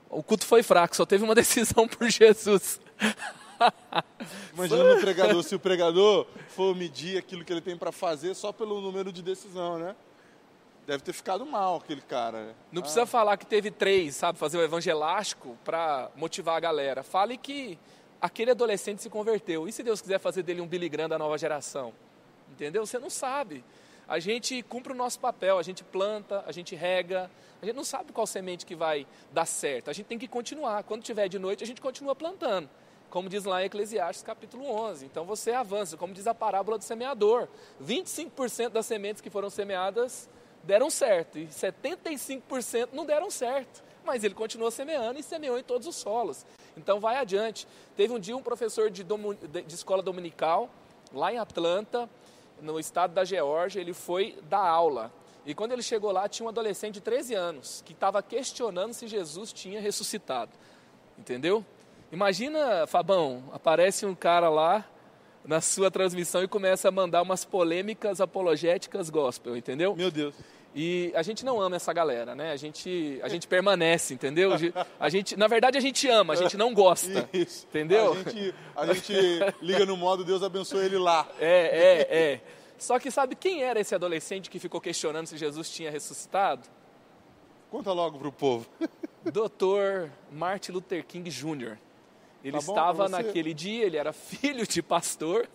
O 0.08 0.22
culto 0.22 0.46
foi 0.46 0.62
fraco, 0.62 0.96
só 0.96 1.04
teve 1.04 1.24
uma 1.24 1.34
decisão 1.36 1.86
por 1.86 2.08
Jesus. 2.08 2.80
Imagina 4.54 4.94
o 4.94 5.00
pregador, 5.00 5.42
se 5.42 5.54
o 5.54 5.58
pregador 5.58 6.26
for 6.48 6.74
medir 6.74 7.18
aquilo 7.18 7.44
que 7.44 7.52
ele 7.52 7.60
tem 7.60 7.76
para 7.76 7.90
fazer 7.90 8.34
só 8.34 8.52
pelo 8.52 8.80
número 8.80 9.12
de 9.12 9.22
decisão, 9.22 9.78
né? 9.78 9.96
Deve 10.88 11.02
ter 11.02 11.12
ficado 11.12 11.44
mal 11.44 11.76
aquele 11.76 12.00
cara. 12.00 12.56
Não 12.72 12.80
ah. 12.80 12.82
precisa 12.82 13.04
falar 13.04 13.36
que 13.36 13.44
teve 13.44 13.70
três, 13.70 14.16
sabe, 14.16 14.38
fazer 14.38 14.56
o 14.56 14.62
evangelástico 14.62 15.54
para 15.62 16.10
motivar 16.16 16.56
a 16.56 16.60
galera. 16.60 17.02
Fale 17.02 17.36
que 17.36 17.78
aquele 18.18 18.52
adolescente 18.52 19.02
se 19.02 19.10
converteu. 19.10 19.68
E 19.68 19.72
se 19.72 19.82
Deus 19.82 20.00
quiser 20.00 20.18
fazer 20.18 20.42
dele 20.42 20.62
um 20.62 20.66
Billy 20.66 20.88
Graham 20.88 21.10
da 21.10 21.18
nova 21.18 21.36
geração? 21.36 21.92
Entendeu? 22.50 22.86
Você 22.86 22.98
não 22.98 23.10
sabe. 23.10 23.62
a 24.08 24.18
gente 24.18 24.62
cumpre 24.62 24.94
o 24.94 24.96
nosso 24.96 25.20
papel, 25.20 25.58
a 25.58 25.62
gente 25.62 25.84
planta, 25.84 26.42
a 26.46 26.52
gente 26.52 26.74
rega, 26.74 27.30
a 27.60 27.66
gente 27.66 27.76
não 27.76 27.84
sabe 27.84 28.10
qual 28.10 28.26
semente 28.26 28.64
que 28.64 28.74
vai 28.74 29.06
dar 29.30 29.44
certo, 29.44 29.90
a 29.90 29.92
gente 29.92 30.06
tem 30.06 30.18
que 30.18 30.26
continuar. 30.26 30.84
Quando 30.84 31.02
tiver 31.02 31.28
de 31.28 31.38
noite, 31.38 31.62
a 31.62 31.66
gente 31.66 31.82
continua 31.82 32.16
plantando, 32.16 32.70
como 33.10 33.28
diz 33.28 33.44
lá 33.44 33.62
em 33.62 33.66
Eclesiastes 33.66 34.22
capítulo 34.22 34.64
11. 34.64 35.04
Então 35.04 35.26
você 35.26 35.52
avança, 35.52 35.98
como 35.98 36.14
diz 36.14 36.26
a 36.26 36.32
parábola 36.32 36.78
do 36.78 36.84
semeador: 36.84 37.46
25% 37.84 38.70
das 38.70 38.86
sementes 38.86 39.20
que 39.20 39.28
foram 39.28 39.50
semeadas 39.50 40.30
deram 40.68 40.90
certo 40.90 41.38
e 41.38 41.46
75% 41.46 42.90
não 42.92 43.06
deram 43.06 43.30
certo. 43.30 43.82
Mas 44.04 44.22
ele 44.22 44.34
continuou 44.34 44.70
semeando 44.70 45.18
e 45.18 45.22
semeou 45.22 45.58
em 45.58 45.62
todos 45.62 45.86
os 45.86 45.96
solos. 45.96 46.44
Então 46.76 47.00
vai 47.00 47.16
adiante. 47.16 47.66
Teve 47.96 48.12
um 48.12 48.18
dia 48.18 48.36
um 48.36 48.42
professor 48.42 48.90
de, 48.90 49.02
de 49.02 49.74
escola 49.74 50.02
dominical, 50.02 50.68
lá 51.12 51.32
em 51.32 51.38
Atlanta, 51.38 52.08
no 52.60 52.78
estado 52.78 53.14
da 53.14 53.24
Geórgia, 53.24 53.80
ele 53.80 53.94
foi 53.94 54.38
dar 54.48 54.60
aula. 54.60 55.10
E 55.46 55.54
quando 55.54 55.72
ele 55.72 55.82
chegou 55.82 56.12
lá, 56.12 56.28
tinha 56.28 56.44
um 56.44 56.48
adolescente 56.50 56.94
de 56.94 57.00
13 57.00 57.34
anos 57.34 57.82
que 57.84 57.92
estava 57.92 58.22
questionando 58.22 58.92
se 58.92 59.06
Jesus 59.06 59.52
tinha 59.52 59.80
ressuscitado. 59.80 60.52
Entendeu? 61.18 61.64
Imagina, 62.12 62.86
Fabão, 62.86 63.44
aparece 63.52 64.04
um 64.04 64.14
cara 64.14 64.50
lá 64.50 64.84
na 65.44 65.62
sua 65.62 65.90
transmissão 65.90 66.42
e 66.42 66.48
começa 66.48 66.88
a 66.88 66.90
mandar 66.90 67.22
umas 67.22 67.42
polêmicas 67.42 68.20
apologéticas 68.20 69.08
gospel, 69.08 69.56
entendeu? 69.56 69.96
Meu 69.96 70.10
Deus. 70.10 70.34
E 70.74 71.12
a 71.14 71.22
gente 71.22 71.44
não 71.44 71.60
ama 71.60 71.76
essa 71.76 71.92
galera, 71.92 72.34
né? 72.34 72.52
A 72.52 72.56
gente, 72.56 73.18
a 73.22 73.28
gente 73.28 73.48
permanece, 73.48 74.14
entendeu? 74.14 74.52
A 75.00 75.08
gente, 75.08 75.36
na 75.36 75.46
verdade, 75.46 75.78
a 75.78 75.80
gente 75.80 76.06
ama, 76.08 76.34
a 76.34 76.36
gente 76.36 76.56
não 76.56 76.74
gosta. 76.74 77.28
Isso. 77.32 77.66
Entendeu? 77.66 78.12
A 78.12 78.16
gente, 78.16 78.54
a 78.76 78.92
gente 78.92 79.12
liga 79.62 79.86
no 79.86 79.96
modo 79.96 80.24
Deus 80.24 80.42
abençoe 80.42 80.84
ele 80.84 80.98
lá. 80.98 81.26
É, 81.40 81.46
é, 81.46 82.16
é. 82.16 82.40
Só 82.76 82.98
que 82.98 83.10
sabe 83.10 83.34
quem 83.34 83.62
era 83.62 83.80
esse 83.80 83.94
adolescente 83.94 84.50
que 84.50 84.58
ficou 84.58 84.80
questionando 84.80 85.26
se 85.26 85.36
Jesus 85.36 85.70
tinha 85.70 85.90
ressuscitado? 85.90 86.68
Conta 87.70 87.92
logo 87.92 88.18
pro 88.18 88.30
povo. 88.30 88.66
Doutor 89.32 90.10
Martin 90.30 90.72
Luther 90.72 91.04
King 91.04 91.28
Jr. 91.28 91.76
Ele 92.44 92.52
tá 92.52 92.58
estava 92.58 93.08
naquele 93.08 93.52
dia, 93.52 93.84
ele 93.84 93.96
era 93.96 94.12
filho 94.14 94.66
de 94.66 94.82
pastor. 94.82 95.48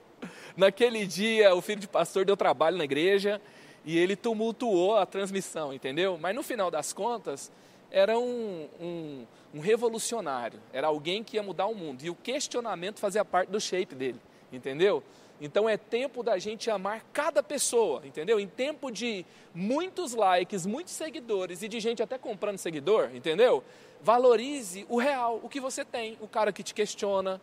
Naquele 0.55 1.05
dia, 1.05 1.55
o 1.55 1.61
filho 1.61 1.79
de 1.79 1.87
pastor 1.87 2.25
deu 2.25 2.35
trabalho 2.35 2.77
na 2.77 2.83
igreja 2.83 3.41
e 3.85 3.97
ele 3.97 4.15
tumultuou 4.15 4.97
a 4.97 5.05
transmissão, 5.05 5.73
entendeu? 5.73 6.17
Mas 6.19 6.35
no 6.35 6.43
final 6.43 6.71
das 6.71 6.93
contas, 6.93 7.51
era 7.91 8.17
um, 8.17 8.67
um, 8.81 9.25
um, 9.53 9.59
revolucionário, 9.59 10.59
era 10.71 10.87
alguém 10.87 11.23
que 11.23 11.37
ia 11.37 11.43
mudar 11.43 11.67
o 11.67 11.75
mundo. 11.75 12.03
E 12.03 12.09
o 12.09 12.15
questionamento 12.15 12.99
fazia 12.99 13.23
parte 13.23 13.49
do 13.49 13.59
shape 13.59 13.93
dele, 13.93 14.19
entendeu? 14.51 15.03
Então 15.39 15.67
é 15.67 15.77
tempo 15.77 16.23
da 16.23 16.37
gente 16.37 16.71
amar 16.71 17.05
cada 17.11 17.43
pessoa, 17.43 18.01
entendeu? 18.05 18.39
Em 18.39 18.47
tempo 18.47 18.89
de 18.89 19.25
muitos 19.53 20.13
likes, 20.13 20.65
muitos 20.65 20.93
seguidores 20.93 21.61
e 21.61 21.67
de 21.67 21.79
gente 21.79 22.01
até 22.01 22.17
comprando 22.17 22.57
seguidor, 22.57 23.11
entendeu? 23.13 23.63
Valorize 24.01 24.85
o 24.89 24.97
real, 24.97 25.39
o 25.43 25.49
que 25.49 25.59
você 25.59 25.83
tem, 25.83 26.17
o 26.21 26.27
cara 26.27 26.51
que 26.51 26.63
te 26.63 26.73
questiona, 26.73 27.41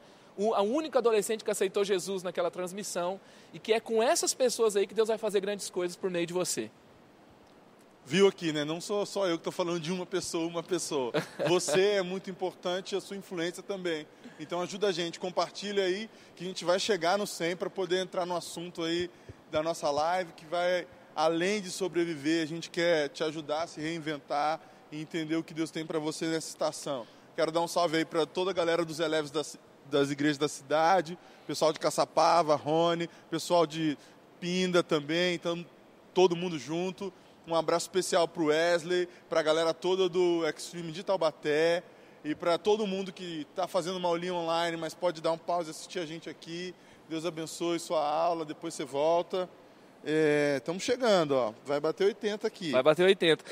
a 0.55 0.63
única 0.63 0.99
adolescente 0.99 1.45
que 1.45 1.51
aceitou 1.51 1.85
Jesus 1.85 2.23
naquela 2.23 2.51
transmissão 2.51 3.21
e 3.53 3.59
que 3.59 3.73
é 3.73 3.81
com 3.81 4.03
essas 4.03 4.33
pessoas 4.35 4.77
aí 4.77 4.87
que 4.87 4.95
Deus 4.95 5.09
vai 5.09 5.19
fazer 5.19 5.41
grandes 5.41 5.69
coisas 5.69 5.97
por 5.97 6.11
meio 6.11 6.27
de 6.27 6.33
você. 6.33 6.71
Viu 8.07 8.27
aqui, 8.27 8.53
né? 8.53 8.65
Não 8.65 8.81
sou 8.81 9.05
só 9.05 9.27
eu 9.27 9.37
que 9.37 9.41
estou 9.41 9.53
falando 9.53 9.79
de 9.79 9.93
uma 9.93 10.07
pessoa, 10.07 10.47
uma 10.47 10.63
pessoa. 10.63 11.13
Você 11.47 11.81
é 11.81 12.03
muito 12.03 12.31
importante 12.31 12.95
e 12.95 12.97
a 12.97 13.01
sua 13.01 13.17
influência 13.17 13.63
também. 13.63 14.07
Então 14.39 14.61
ajuda 14.61 14.89
a 14.89 14.93
gente, 14.93 15.21
compartilha 15.21 15.85
aí 15.85 16.09
que 16.35 16.43
a 16.43 16.47
gente 16.47 16.65
vai 16.65 16.81
chegar 16.81 17.19
no 17.19 17.27
100 17.27 17.57
para 17.57 17.69
poder 17.69 17.99
entrar 17.99 18.25
no 18.25 18.35
assunto 18.35 18.83
aí 18.83 19.11
da 19.51 19.63
nossa 19.63 19.91
live 19.91 20.33
que 20.33 20.47
vai 20.47 20.87
além 21.15 21.61
de 21.61 21.71
sobreviver, 21.71 22.43
a 22.43 22.47
gente 22.47 22.71
quer 22.71 23.09
te 23.09 23.23
ajudar 23.23 23.63
a 23.63 23.67
se 23.67 23.81
reinventar 23.81 24.61
e 24.91 25.01
entender 25.01 25.37
o 25.37 25.43
que 25.43 25.53
Deus 25.53 25.71
tem 25.71 25.85
para 25.85 25.99
você 25.99 26.27
nessa 26.27 26.49
estação. 26.49 27.07
Quero 27.37 27.53
dar 27.53 27.61
um 27.61 27.69
salve 27.69 27.99
aí 27.99 28.05
para 28.05 28.27
toda 28.27 28.51
a 28.51 28.55
galera 28.55 28.85
dos 28.85 29.01
Eleves 29.01 29.31
da, 29.31 29.43
das 29.91 30.11
igrejas 30.11 30.39
da 30.39 30.49
cidade, 30.49 31.19
pessoal 31.47 31.73
de 31.73 31.79
Caçapava, 31.79 32.55
Rony, 32.55 33.09
pessoal 33.31 33.67
de 33.67 33.99
Pinda 34.41 34.83
também, 34.83 35.35
então 35.35 35.65
todo 36.15 36.35
mundo 36.37 36.59
junto. 36.59 37.13
Um 37.47 37.55
abraço 37.55 37.87
especial 37.87 38.29
para 38.29 38.43
o 38.43 38.47
Wesley, 38.47 39.09
para 39.29 39.41
a 39.41 39.43
galera 39.43 39.75
toda 39.75 40.09
do 40.09 40.47
Extreme 40.47 40.93
de 40.93 41.03
Taubaté 41.03 41.83
e 42.25 42.35
para 42.35 42.59
todo 42.59 42.87
mundo 42.87 43.13
que 43.13 43.47
está 43.51 43.67
fazendo 43.67 43.97
uma 43.97 44.09
aulinha 44.09 44.35
online, 44.35 44.77
mas 44.77 44.95
pode 44.95 45.21
dar 45.21 45.33
um 45.33 45.39
pause 45.39 45.71
e 45.71 45.73
assistir 45.73 45.99
a 45.99 46.07
gente 46.07 46.29
aqui. 46.29 46.75
Deus 47.09 47.27
abençoe 47.27 47.79
sua 47.81 48.07
aula, 48.07 48.45
depois 48.45 48.75
você 48.75 48.85
volta. 48.85 49.49
Estamos 50.57 50.83
é, 50.83 50.87
chegando, 50.87 51.33
ó. 51.33 51.53
Vai 51.65 51.81
bater 51.81 52.05
80 52.05 52.47
aqui. 52.47 52.71
Vai 52.71 52.83
bater 52.83 53.05
80. 53.05 53.45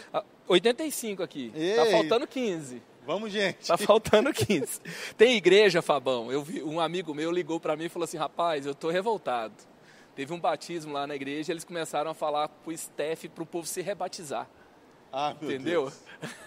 85 0.46 1.22
aqui. 1.22 1.52
Ei. 1.54 1.76
Tá 1.76 1.86
faltando 1.86 2.26
15. 2.26 2.82
Vamos, 3.08 3.32
gente. 3.32 3.66
Tá 3.66 3.78
faltando 3.78 4.30
15. 4.34 4.82
Tem 5.16 5.34
igreja, 5.34 5.80
Fabão. 5.80 6.30
Eu 6.30 6.42
vi, 6.42 6.62
um 6.62 6.78
amigo 6.78 7.14
meu 7.14 7.30
ligou 7.30 7.58
para 7.58 7.74
mim 7.74 7.84
e 7.84 7.88
falou 7.88 8.04
assim: 8.04 8.18
rapaz, 8.18 8.66
eu 8.66 8.74
tô 8.74 8.90
revoltado. 8.90 9.54
Teve 10.14 10.34
um 10.34 10.38
batismo 10.38 10.92
lá 10.92 11.06
na 11.06 11.16
igreja, 11.16 11.50
eles 11.50 11.64
começaram 11.64 12.10
a 12.10 12.14
falar 12.14 12.50
pro 12.50 12.76
Steph 12.76 13.24
pro 13.34 13.46
povo 13.46 13.66
se 13.66 13.80
rebatizar. 13.80 14.46
Ah, 15.10 15.34
meu 15.40 15.50
Entendeu? 15.50 15.84
Deus. 15.84 16.02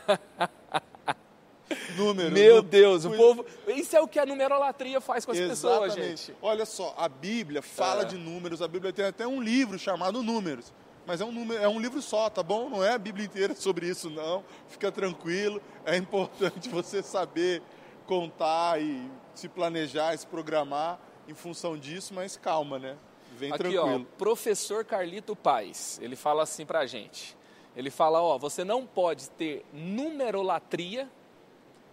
Número. 1.98 2.32
Meu 2.32 2.62
Deus, 2.62 3.06
o 3.06 3.10
povo. 3.10 3.44
Isso 3.68 3.98
é 3.98 4.00
o 4.02 4.08
que 4.08 4.20
a 4.20 4.26
numerolatria 4.28 5.02
faz 5.02 5.26
com 5.26 5.32
as 5.32 5.40
Exatamente. 5.40 5.96
pessoas, 5.96 6.10
gente. 6.10 6.36
Olha 6.44 6.68
só, 6.68 6.94
a 6.96 7.10
Bíblia 7.10 7.64
fala 7.64 8.04
é. 8.04 8.06
de 8.06 8.18
números, 8.20 8.62
a 8.62 8.68
Bíblia 8.68 8.94
tem 8.94 9.06
até 9.06 9.26
um 9.26 9.42
livro 9.42 9.80
chamado 9.80 10.22
Números 10.22 10.72
mas 11.12 11.20
é 11.20 11.26
um, 11.26 11.32
número, 11.34 11.62
é 11.62 11.68
um 11.68 11.78
livro 11.78 12.02
só, 12.02 12.30
tá 12.30 12.42
bom? 12.42 12.70
Não 12.70 12.82
é 12.82 12.94
a 12.94 12.98
Bíblia 12.98 13.26
inteira 13.26 13.54
sobre 13.54 13.86
isso, 13.86 14.10
não. 14.10 14.46
Fica 14.70 14.90
tranquilo. 14.90 15.62
É 15.84 15.98
importante 15.98 16.70
você 16.72 17.04
saber 17.04 17.62
contar 18.08 18.82
e 18.82 19.12
se 19.36 19.50
planejar, 19.50 20.18
se 20.18 20.26
programar 20.26 20.98
em 21.28 21.34
função 21.34 21.78
disso, 21.78 22.14
mas 22.14 22.38
calma, 22.38 22.80
né? 22.80 22.96
Vem 23.34 23.52
Aqui, 23.52 23.58
tranquilo. 23.58 24.08
Ó, 24.10 24.18
professor 24.18 24.86
Carlito 24.86 25.36
Paz, 25.36 26.00
ele 26.02 26.16
fala 26.16 26.44
assim 26.44 26.66
pra 26.66 26.86
gente. 26.86 27.36
Ele 27.76 27.92
fala, 27.92 28.22
ó, 28.22 28.38
você 28.38 28.64
não 28.64 28.86
pode 28.86 29.30
ter 29.32 29.66
numerolatria 29.74 31.10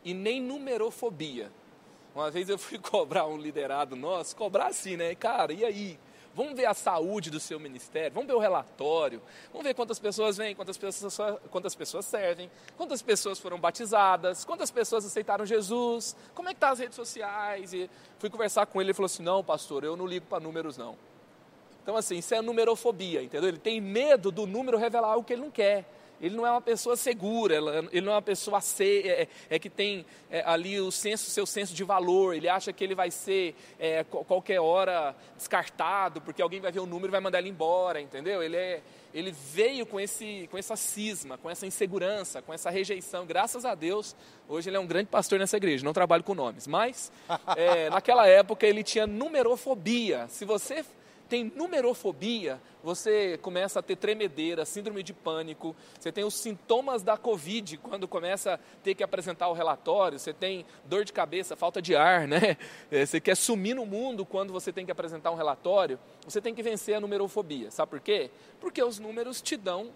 e 0.05 0.15
nem 0.15 0.41
numerofobia. 0.41 1.51
Uma 2.15 2.31
vez 2.31 2.49
eu 2.49 2.57
fui 2.57 2.79
cobrar 2.79 3.27
um 3.27 3.37
liderado 3.37 3.97
nosso, 3.97 4.37
cobrar 4.37 4.69
assim, 4.69 4.97
né? 4.97 5.13
Cara, 5.17 5.53
e 5.53 5.65
aí? 5.65 5.99
Vamos 6.39 6.55
ver 6.55 6.67
a 6.67 6.73
saúde 6.73 7.31
do 7.31 7.41
seu 7.41 7.59
ministério, 7.59 8.13
vamos 8.13 8.29
ver 8.29 8.35
o 8.37 8.39
relatório, 8.39 9.21
vamos 9.51 9.67
ver 9.67 9.75
quantas 9.75 9.99
pessoas 9.99 10.37
vêm, 10.37 10.55
quantas 10.55 10.79
pessoas, 10.79 11.19
quantas 11.51 11.75
pessoas 11.75 12.05
servem, 12.05 12.49
quantas 12.77 13.03
pessoas 13.03 13.41
foram 13.41 13.59
batizadas, 13.59 14.45
quantas 14.45 14.71
pessoas 14.71 15.05
aceitaram 15.05 15.45
Jesus, 15.45 16.15
como 16.37 16.49
é 16.49 16.55
que 16.55 16.61
tá 16.61 16.71
as 16.71 16.79
redes 16.79 16.95
sociais. 16.95 17.73
E 17.73 17.91
fui 18.21 18.31
conversar 18.31 18.67
com 18.67 18.81
ele, 18.81 18.91
ele 18.91 18.95
falou 18.95 19.07
assim, 19.07 19.25
não, 19.25 19.43
pastor, 19.43 19.83
eu 19.83 19.97
não 19.97 20.07
ligo 20.07 20.27
para 20.27 20.39
números 20.39 20.79
não. 20.79 20.95
Então 21.83 21.97
assim, 21.97 22.19
isso 22.19 22.33
é 22.33 22.41
numerofobia, 22.41 23.21
entendeu? 23.21 23.49
Ele 23.49 23.59
tem 23.59 23.81
medo 23.81 24.31
do 24.31 24.47
número 24.47 24.79
revelar 24.79 25.09
algo 25.09 25.27
que 25.27 25.33
ele 25.33 25.43
não 25.43 25.51
quer 25.51 25.87
ele 26.21 26.37
não 26.37 26.47
é 26.47 26.51
uma 26.51 26.61
pessoa 26.61 26.97
segura, 26.97 27.57
ele 27.93 28.01
não 28.01 28.13
é 28.13 28.17
uma 28.17 28.23
pessoa 28.23 28.61
é, 28.81 28.85
é, 28.85 29.29
é 29.51 29.59
que 29.59 29.71
tem 29.71 30.05
é, 30.31 30.43
ali 30.45 30.81
o 30.81 30.91
senso, 30.91 31.31
seu 31.31 31.47
senso 31.47 31.75
de 31.75 31.85
valor, 31.85 32.35
ele 32.35 32.49
acha 32.49 32.73
que 32.73 32.83
ele 32.83 32.95
vai 32.95 33.11
ser 33.11 33.55
é, 33.79 34.05
qualquer 34.05 34.61
hora 34.61 35.15
descartado, 35.37 36.21
porque 36.21 36.43
alguém 36.43 36.61
vai 36.61 36.73
ver 36.73 36.81
o 36.81 36.87
número 36.87 37.09
e 37.09 37.13
vai 37.13 37.21
mandar 37.21 37.39
ele 37.39 37.49
embora, 37.49 38.01
entendeu? 38.01 38.43
Ele, 38.43 38.57
é, 38.57 38.83
ele 39.15 39.33
veio 39.33 39.87
com, 39.87 39.99
esse, 40.01 40.49
com 40.51 40.59
essa 40.59 40.77
cisma, 40.77 41.39
com 41.39 41.49
essa 41.49 41.67
insegurança, 41.67 42.43
com 42.43 42.53
essa 42.53 42.71
rejeição. 42.71 43.25
Graças 43.25 43.65
a 43.65 43.75
Deus, 43.75 44.17
hoje 44.49 44.69
ele 44.69 44.77
é 44.77 44.81
um 44.81 44.87
grande 44.87 45.09
pastor 45.09 45.39
nessa 45.39 45.57
igreja, 45.57 45.85
não 45.85 45.93
trabalho 45.93 46.25
com 46.25 46.35
nomes, 46.35 46.67
mas 46.67 47.13
é, 47.57 47.89
naquela 47.91 48.27
época 48.27 48.67
ele 48.67 48.83
tinha 48.83 49.07
numerofobia. 49.07 50.27
Se 50.29 50.45
você 50.45 50.85
tem 51.29 51.53
numerofobia, 51.55 52.61
você 52.83 53.39
começa 53.39 53.81
a 53.81 53.83
ter 53.83 53.97
tremedeira, 53.97 54.65
síndrome 54.65 55.03
de 55.03 55.13
pânico, 55.13 55.77
você 55.99 56.11
tem 56.11 56.25
os 56.25 56.35
sintomas 56.35 57.03
da 57.03 57.17
Covid, 57.17 57.77
quando 57.79 58.09
começa 58.09 58.55
a 58.55 58.59
ter 58.83 58.95
que 58.95 59.03
apresentar 59.03 59.49
o 59.49 59.53
relatório, 59.53 60.19
você 60.19 60.33
tem 60.33 60.65
dor 60.87 61.05
de 61.05 61.13
cabeça, 61.13 61.55
falta 61.55 61.83
de 61.83 61.95
ar, 61.95 62.27
né? 62.27 62.57
É, 62.91 63.05
você 63.05 63.21
quer 63.21 63.37
sumir 63.37 63.75
no 63.75 63.85
mundo 63.85 64.25
quando 64.25 64.53
você 64.53 64.73
tem 64.73 64.87
que 64.87 64.93
apresentar 64.93 65.31
um 65.31 65.35
relatório, 65.35 65.99
você 66.25 66.41
tem 66.41 66.55
que 66.55 66.63
vencer 66.63 66.95
a 66.95 67.01
numerofobia. 67.01 67.71
Sabe 67.71 67.91
por 67.91 68.01
quê? 68.01 68.31
Porque 68.61 68.83
os 68.83 68.99
números 68.99 69.43
te 69.43 69.57
dão 69.57 69.91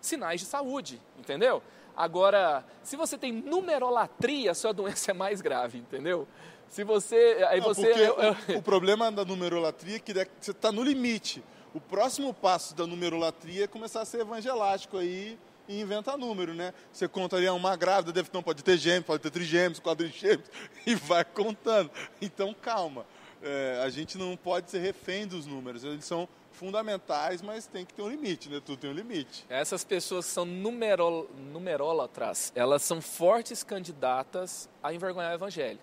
sinais 0.00 0.40
de 0.40 0.46
saúde, 0.46 1.00
entendeu? 1.18 1.62
Agora, 1.96 2.64
se 2.82 2.96
você 2.96 3.18
tem 3.18 3.32
numerolatria, 3.32 4.54
sua 4.54 4.72
doença 4.74 5.10
é 5.10 5.14
mais 5.14 5.40
grave, 5.40 5.78
entendeu? 5.78 6.28
Se 6.68 6.84
você. 6.84 7.44
Aí 7.48 7.60
Não, 7.60 7.68
você. 7.68 7.86
Eu, 7.92 8.16
eu... 8.16 8.36
O, 8.54 8.58
o, 8.58 8.62
problema 8.62 9.10
da 9.10 9.24
numerolatria 9.24 9.96
é 9.96 9.98
que 9.98 10.12
você 10.40 10.50
está 10.50 10.70
no 10.70 10.82
limite. 10.82 11.42
O 11.74 11.80
próximo 11.80 12.32
passo 12.32 12.74
da 12.74 12.86
numerolatria 12.86 13.64
é 13.64 13.66
começar 13.66 14.00
a 14.00 14.04
ser 14.04 14.20
evangelástico 14.20 14.96
aí 14.96 15.38
e 15.68 15.80
inventar 15.80 16.16
número, 16.16 16.54
né? 16.54 16.72
Você 16.92 17.06
conta 17.06 17.36
ali 17.36 17.48
uma 17.48 17.76
grávida, 17.76 18.12
deve, 18.12 18.30
não, 18.32 18.42
pode 18.42 18.64
ter 18.64 18.78
gêmeos, 18.78 19.04
pode 19.04 19.22
ter 19.22 19.30
trigêmeos, 19.30 19.78
quadrigêmeos, 19.78 20.48
e 20.86 20.94
vai 20.94 21.24
contando. 21.24 21.90
Então, 22.20 22.54
calma. 22.54 23.06
É, 23.40 23.80
a 23.84 23.88
gente 23.88 24.18
não 24.18 24.36
pode 24.36 24.70
ser 24.70 24.80
refém 24.80 25.26
dos 25.26 25.46
números, 25.46 25.84
eles 25.84 26.04
são 26.04 26.28
fundamentais, 26.50 27.40
mas 27.40 27.66
tem 27.66 27.86
que 27.86 27.94
ter 27.94 28.02
um 28.02 28.08
limite, 28.08 28.48
né? 28.48 28.60
Tudo 28.64 28.80
tem 28.80 28.90
um 28.90 28.94
limite. 28.94 29.46
Essas 29.48 29.84
pessoas 29.84 30.26
que 30.26 30.32
são 30.32 30.44
numerol, 30.44 31.30
numerólatras, 31.52 32.52
elas 32.56 32.82
são 32.82 33.00
fortes 33.00 33.62
candidatas 33.62 34.68
a 34.82 34.92
envergonhar 34.92 35.30
o 35.30 35.34
evangelho. 35.34 35.78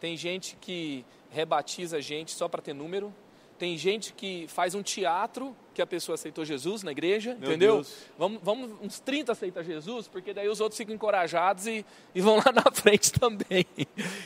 Tem 0.00 0.16
gente 0.16 0.56
que 0.60 1.04
rebatiza 1.30 1.98
a 1.98 2.00
gente 2.00 2.32
só 2.32 2.48
para 2.48 2.62
ter 2.62 2.72
número. 2.72 3.14
Tem 3.58 3.76
gente 3.76 4.14
que 4.14 4.46
faz 4.48 4.74
um 4.74 4.82
teatro 4.82 5.54
que 5.74 5.82
a 5.82 5.86
pessoa 5.86 6.14
aceitou 6.14 6.46
Jesus 6.46 6.82
na 6.82 6.92
igreja, 6.92 7.36
Meu 7.38 7.50
entendeu? 7.50 7.74
Deus. 7.74 7.94
Vamos, 8.18 8.40
vamos, 8.42 8.70
uns 8.80 9.00
30 9.00 9.32
aceitam 9.32 9.62
Jesus, 9.62 10.08
porque 10.08 10.32
daí 10.32 10.48
os 10.48 10.62
outros 10.62 10.78
ficam 10.78 10.94
encorajados 10.94 11.66
e, 11.66 11.84
e 12.14 12.20
vão 12.22 12.36
lá 12.36 12.50
na 12.64 12.70
frente 12.72 13.12
também. 13.12 13.66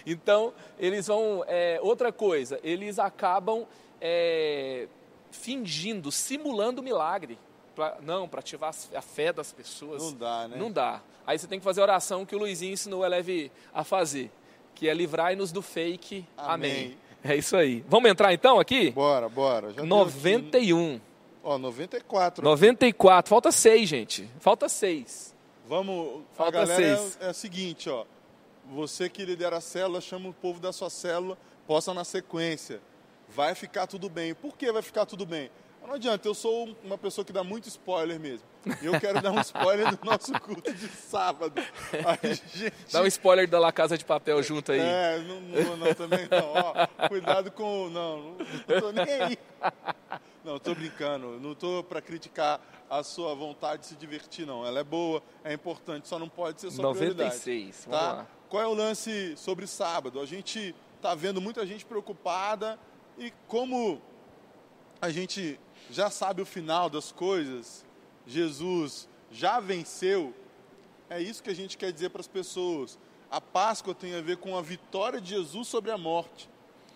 Então, 0.06 0.54
eles 0.78 1.08
vão. 1.08 1.44
é, 1.48 1.80
outra 1.82 2.12
coisa, 2.12 2.60
eles 2.62 3.00
acabam 3.00 3.66
é, 4.00 4.86
fingindo, 5.32 6.12
simulando 6.12 6.80
milagre. 6.80 7.36
Pra, 7.74 7.98
não, 8.02 8.28
para 8.28 8.38
ativar 8.38 8.72
a 8.94 9.02
fé 9.02 9.32
das 9.32 9.52
pessoas. 9.52 10.00
Não 10.00 10.12
dá, 10.12 10.46
né? 10.46 10.56
Não 10.56 10.70
dá. 10.70 11.02
Aí 11.26 11.36
você 11.36 11.48
tem 11.48 11.58
que 11.58 11.64
fazer 11.64 11.80
a 11.80 11.84
oração 11.84 12.24
que 12.24 12.36
o 12.36 12.38
Luizinho 12.38 12.72
ensinou 12.72 13.00
o 13.00 13.04
Eleve 13.04 13.50
a 13.72 13.82
fazer, 13.82 14.30
que 14.74 14.88
é 14.88 14.94
livrai-nos 14.94 15.52
do 15.52 15.62
fake. 15.62 16.24
Amém. 16.36 16.70
Amém. 16.70 16.98
É 17.22 17.36
isso 17.36 17.56
aí. 17.56 17.84
Vamos 17.88 18.10
entrar 18.10 18.34
então 18.34 18.58
aqui? 18.60 18.90
Bora, 18.90 19.28
bora. 19.28 19.68
Já 19.68 19.74
deu 19.76 19.84
aqui- 19.84 19.88
91. 19.88 21.00
Ó, 21.42 21.56
94. 21.58 22.44
94. 22.44 23.28
Falta 23.30 23.50
6, 23.52 23.88
gente. 23.88 24.28
Falta 24.40 24.68
6. 24.68 25.34
Vamos. 25.66 26.22
Falta 26.34 26.58
a 26.58 26.66
galera 26.66 26.96
seis. 26.98 27.18
é, 27.20 27.26
é 27.26 27.30
o 27.30 27.34
seguinte, 27.34 27.88
ó. 27.88 28.04
Você 28.72 29.08
que 29.08 29.24
lidera 29.24 29.56
a 29.58 29.60
célula, 29.60 30.00
chama 30.00 30.28
o 30.28 30.32
povo 30.34 30.60
da 30.60 30.72
sua 30.72 30.90
célula, 30.90 31.38
possa 31.66 31.92
na 31.94 32.04
sequência. 32.04 32.80
Vai 33.28 33.54
ficar 33.54 33.86
tudo 33.86 34.08
bem. 34.10 34.34
Por 34.34 34.56
que 34.56 34.70
vai 34.70 34.82
ficar 34.82 35.06
tudo 35.06 35.24
bem? 35.24 35.50
Não 35.86 35.94
adianta, 35.94 36.26
eu 36.26 36.34
sou 36.34 36.66
um- 36.66 36.76
uma 36.82 36.96
pessoa 36.98 37.24
que 37.24 37.32
dá 37.32 37.44
muito 37.44 37.68
spoiler 37.68 38.18
mesmo. 38.18 38.46
E 38.82 38.86
eu 38.86 38.98
quero 38.98 39.20
dar 39.20 39.30
um 39.30 39.40
spoiler 39.40 39.94
do 39.94 40.04
nosso 40.04 40.32
culto 40.40 40.72
de 40.72 40.88
sábado. 40.88 41.54
Gente, 42.54 42.72
Dá 42.92 43.02
um 43.02 43.06
spoiler 43.06 43.46
da 43.48 43.58
La 43.58 43.70
Casa 43.70 43.96
de 43.98 44.04
Papel 44.04 44.42
junto 44.42 44.72
aí. 44.72 44.80
É, 44.80 45.18
não, 45.18 45.40
não, 45.40 45.76
não, 45.76 45.94
também 45.94 46.26
não. 46.30 46.52
Ó, 46.52 47.08
cuidado 47.08 47.50
com. 47.50 47.88
Não, 47.90 48.36
não, 48.66 48.80
tô 48.80 48.90
nem 48.92 49.04
aí. 49.04 49.38
Não, 50.42 50.58
tô 50.58 50.74
brincando. 50.74 51.38
Não 51.40 51.54
tô 51.54 51.84
para 51.84 52.00
criticar 52.00 52.60
a 52.88 53.02
sua 53.02 53.34
vontade 53.34 53.82
de 53.82 53.88
se 53.88 53.94
divertir, 53.96 54.46
não. 54.46 54.64
Ela 54.66 54.80
é 54.80 54.84
boa, 54.84 55.22
é 55.44 55.52
importante, 55.52 56.08
só 56.08 56.18
não 56.18 56.28
pode 56.28 56.60
ser 56.60 56.70
sua 56.70 56.90
prioridade. 56.94 57.30
96. 57.34 57.86
Vamos 57.88 58.00
Tá? 58.00 58.12
lá. 58.12 58.26
Qual 58.48 58.62
é 58.62 58.66
o 58.66 58.74
lance 58.74 59.34
sobre 59.36 59.66
sábado? 59.66 60.18
A 60.20 60.26
gente 60.26 60.74
tá 61.02 61.14
vendo 61.14 61.40
muita 61.40 61.66
gente 61.66 61.84
preocupada 61.84 62.78
e 63.18 63.32
como 63.48 64.00
a 65.00 65.10
gente 65.10 65.58
já 65.90 66.10
sabe 66.10 66.42
o 66.42 66.46
final 66.46 66.88
das 66.88 67.12
coisas, 67.12 67.84
Jesus 68.26 69.08
já 69.30 69.60
venceu, 69.60 70.34
é 71.10 71.20
isso 71.20 71.42
que 71.42 71.50
a 71.50 71.54
gente 71.54 71.76
quer 71.76 71.92
dizer 71.92 72.10
para 72.10 72.20
as 72.20 72.28
pessoas. 72.28 72.98
A 73.30 73.40
Páscoa 73.40 73.94
tem 73.94 74.14
a 74.14 74.20
ver 74.20 74.36
com 74.36 74.56
a 74.56 74.62
vitória 74.62 75.20
de 75.20 75.30
Jesus 75.30 75.68
sobre 75.68 75.90
a 75.90 75.98
morte. 75.98 76.48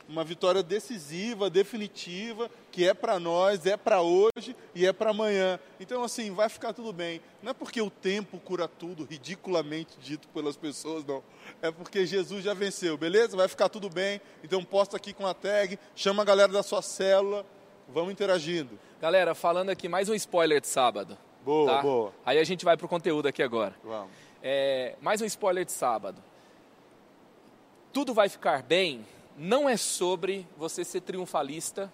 Uma 0.09 0.25
vitória 0.25 0.63
decisiva, 0.63 1.51
definitiva, 1.51 2.51
que 2.73 2.89
é 2.89 2.95
para 2.95 3.21
nós, 3.21 3.67
é 3.67 3.77
para 3.77 4.01
hoje 4.01 4.57
e 4.75 4.87
é 4.87 4.93
para 4.93 5.11
amanhã. 5.11 5.61
Então, 5.79 6.03
assim, 6.03 6.33
vai 6.33 6.49
ficar 6.49 6.73
tudo 6.73 6.95
bem. 6.95 7.21
Não 7.43 7.51
é 7.51 7.55
porque 7.55 7.83
o 7.83 7.91
tempo 7.91 8.39
cura 8.39 8.67
tudo, 8.67 9.05
ridiculamente 9.05 9.99
dito 10.01 10.27
pelas 10.29 10.57
pessoas, 10.57 11.05
não. 11.05 11.23
É 11.61 11.71
porque 11.71 12.07
Jesus 12.07 12.43
já 12.43 12.55
venceu, 12.55 12.97
beleza? 12.97 13.37
Vai 13.37 13.49
ficar 13.49 13.69
tudo 13.69 13.91
bem. 13.91 14.19
Então, 14.43 14.65
posta 14.65 14.97
aqui 14.97 15.13
com 15.13 15.27
a 15.27 15.35
tag, 15.35 15.79
chama 15.95 16.23
a 16.23 16.25
galera 16.25 16.51
da 16.51 16.63
sua 16.63 16.81
célula, 16.81 17.45
vamos 17.89 18.13
interagindo. 18.13 18.79
Galera, 19.01 19.35
falando 19.35 19.71
aqui 19.71 19.89
mais 19.89 20.09
um 20.09 20.15
spoiler 20.15 20.61
de 20.61 20.67
sábado. 20.67 21.17
Boa, 21.45 21.77
tá? 21.77 21.83
boa. 21.83 22.13
Aí 22.25 22.39
a 22.39 22.45
gente 22.45 22.65
vai 22.65 22.77
pro 22.77 22.89
conteúdo 22.89 23.27
aqui 23.27 23.43
agora. 23.43 23.75
Vamos. 23.83 24.11
É, 24.43 24.97
mais 25.01 25.21
um 25.21 25.25
spoiler 25.25 25.65
de 25.65 25.73
sábado. 25.73 26.23
Tudo 27.93 28.13
vai 28.13 28.29
ficar 28.29 28.63
bem 28.63 29.05
não 29.39 29.69
é 29.69 29.77
sobre 29.77 30.47
você 30.57 30.85
ser 30.85 31.01
triunfalista, 31.01 31.93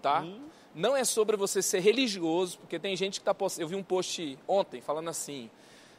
tá? 0.00 0.20
Hum. 0.20 0.46
Não 0.72 0.96
é 0.96 1.04
sobre 1.04 1.36
você 1.36 1.60
ser 1.60 1.80
religioso, 1.80 2.58
porque 2.58 2.78
tem 2.78 2.96
gente 2.96 3.18
que 3.18 3.24
tá 3.24 3.34
post... 3.34 3.60
eu 3.60 3.66
vi 3.66 3.74
um 3.74 3.82
post 3.82 4.38
ontem 4.46 4.80
falando 4.80 5.10
assim: 5.10 5.50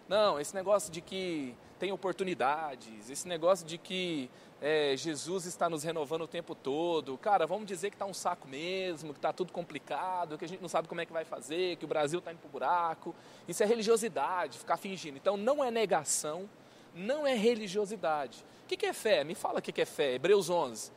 "Não, 0.07 0.39
esse 0.39 0.53
negócio 0.53 0.91
de 0.91 1.01
que 1.01 1.55
tem 1.79 1.91
oportunidades, 1.91 3.09
esse 3.09 3.27
negócio 3.27 3.65
de 3.65 3.77
que 3.77 4.29
é, 4.61 4.95
Jesus 4.95 5.45
está 5.45 5.69
nos 5.69 5.83
renovando 5.83 6.21
o 6.21 6.27
tempo 6.27 6.55
todo. 6.55 7.17
Cara, 7.17 7.45
vamos 7.45 7.65
dizer 7.65 7.89
que 7.89 7.95
está 7.95 8.05
um 8.05 8.13
saco 8.13 8.47
mesmo, 8.47 9.13
que 9.13 9.19
está 9.19 9.33
tudo 9.33 9.51
complicado, 9.51 10.37
que 10.37 10.45
a 10.45 10.47
gente 10.47 10.61
não 10.61 10.69
sabe 10.69 10.87
como 10.87 11.01
é 11.01 11.05
que 11.05 11.13
vai 11.13 11.25
fazer, 11.25 11.75
que 11.75 11.85
o 11.85 11.87
Brasil 11.87 12.19
está 12.19 12.31
indo 12.31 12.39
para 12.39 12.47
o 12.47 12.51
buraco. 12.51 13.13
Isso 13.47 13.61
é 13.61 13.65
religiosidade, 13.65 14.57
ficar 14.57 14.77
fingindo. 14.77 15.17
Então 15.17 15.35
não 15.35 15.63
é 15.63 15.69
negação, 15.69 16.49
não 16.93 17.27
é 17.27 17.35
religiosidade. 17.35 18.45
O 18.63 18.67
que, 18.67 18.77
que 18.77 18.85
é 18.85 18.93
fé? 18.93 19.23
Me 19.23 19.35
fala 19.35 19.59
o 19.59 19.61
que, 19.61 19.71
que 19.71 19.81
é 19.81 19.85
fé. 19.85 20.13
Hebreus 20.13 20.49
11. 20.49 20.91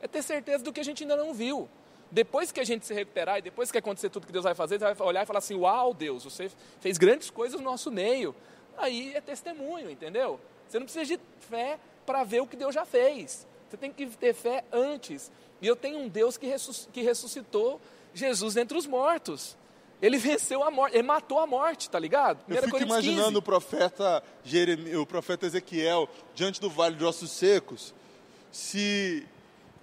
É 0.00 0.06
ter 0.06 0.22
certeza 0.22 0.62
do 0.62 0.72
que 0.72 0.80
a 0.80 0.84
gente 0.84 1.02
ainda 1.02 1.16
não 1.16 1.34
viu. 1.34 1.68
Depois 2.10 2.50
que 2.50 2.60
a 2.60 2.64
gente 2.64 2.86
se 2.86 2.94
recuperar 2.94 3.38
e 3.38 3.42
depois 3.42 3.70
que 3.70 3.78
acontecer 3.78 4.08
tudo 4.08 4.26
que 4.26 4.32
Deus 4.32 4.44
vai 4.44 4.54
fazer, 4.54 4.78
você 4.78 4.94
vai 4.94 5.06
olhar 5.08 5.22
e 5.22 5.26
falar 5.26 5.40
assim: 5.40 5.54
Uau, 5.56 5.92
Deus, 5.92 6.24
você 6.24 6.50
fez 6.80 6.96
grandes 6.96 7.28
coisas 7.30 7.60
no 7.60 7.64
nosso 7.64 7.90
meio. 7.90 8.34
Aí 8.78 9.12
é 9.14 9.20
testemunho, 9.20 9.90
entendeu? 9.90 10.40
Você 10.68 10.78
não 10.78 10.86
precisa 10.86 11.04
de 11.04 11.20
fé 11.40 11.78
para 12.06 12.24
ver 12.24 12.40
o 12.40 12.46
que 12.46 12.56
Deus 12.56 12.74
já 12.74 12.84
fez. 12.86 13.46
Você 13.68 13.76
tem 13.76 13.92
que 13.92 14.06
ter 14.06 14.32
fé 14.32 14.64
antes. 14.72 15.30
E 15.60 15.66
eu 15.66 15.76
tenho 15.76 15.98
um 15.98 16.08
Deus 16.08 16.36
que, 16.38 16.46
ressus- 16.46 16.88
que 16.92 17.02
ressuscitou 17.02 17.80
Jesus 18.14 18.54
dentre 18.54 18.78
os 18.78 18.86
mortos. 18.86 19.56
Ele 20.00 20.16
venceu 20.18 20.62
a 20.62 20.70
morte, 20.70 20.94
ele 20.96 21.02
matou 21.02 21.40
a 21.40 21.46
morte, 21.46 21.90
tá 21.90 21.98
ligado? 21.98 22.38
Eu 22.48 22.54
1 22.56 22.58
fico 22.60 22.70
Coríntios 22.70 22.96
15. 23.00 23.08
imaginando 23.08 23.38
o 23.40 23.42
profeta, 23.42 24.22
Jeremi- 24.44 24.96
o 24.96 25.04
profeta 25.04 25.44
Ezequiel 25.44 26.08
diante 26.34 26.60
do 26.60 26.70
vale 26.70 26.94
de 26.96 27.04
ossos 27.04 27.30
secos. 27.32 27.92
Se 28.52 29.26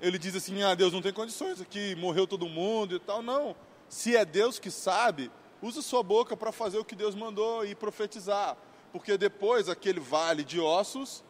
ele 0.05 0.19
diz 0.19 0.35
assim: 0.35 0.61
Ah, 0.61 0.75
Deus 0.75 0.93
não 0.93 1.01
tem 1.01 1.11
condições 1.11 1.59
aqui, 1.59 1.95
morreu 1.95 2.27
todo 2.27 2.47
mundo 2.47 2.95
e 2.95 2.99
tal. 2.99 3.23
Não. 3.23 3.55
Se 3.89 4.15
é 4.15 4.23
Deus 4.23 4.59
que 4.59 4.69
sabe, 4.69 5.31
usa 5.61 5.81
sua 5.81 6.03
boca 6.03 6.37
para 6.37 6.51
fazer 6.51 6.77
o 6.77 6.85
que 6.85 6.95
Deus 6.95 7.15
mandou 7.15 7.65
e 7.65 7.73
profetizar. 7.73 8.55
Porque 8.91 9.17
depois, 9.17 9.67
aquele 9.67 9.99
vale 9.99 10.43
de 10.43 10.59
ossos 10.59 11.23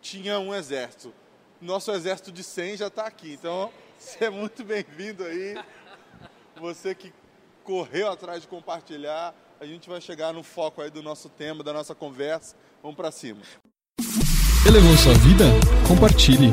tinha 0.00 0.38
um 0.38 0.54
exército. 0.54 1.14
Nosso 1.60 1.90
exército 1.90 2.30
de 2.30 2.44
100 2.44 2.76
já 2.76 2.86
está 2.88 3.06
aqui. 3.06 3.32
Então, 3.32 3.72
você 3.98 4.26
é 4.26 4.30
muito 4.30 4.62
bem-vindo 4.62 5.24
aí. 5.24 5.56
Você 6.60 6.94
que 6.94 7.12
correu 7.64 8.10
atrás 8.10 8.42
de 8.42 8.48
compartilhar, 8.48 9.34
a 9.58 9.64
gente 9.64 9.88
vai 9.88 10.00
chegar 10.00 10.32
no 10.32 10.42
foco 10.42 10.82
aí 10.82 10.90
do 10.90 11.02
nosso 11.02 11.28
tema, 11.28 11.64
da 11.64 11.72
nossa 11.72 11.94
conversa. 11.94 12.54
Vamos 12.82 12.96
para 12.96 13.10
cima. 13.10 13.40
Elevou 14.66 14.96
sua 14.98 15.14
vida? 15.14 15.44
Compartilhe. 15.86 16.52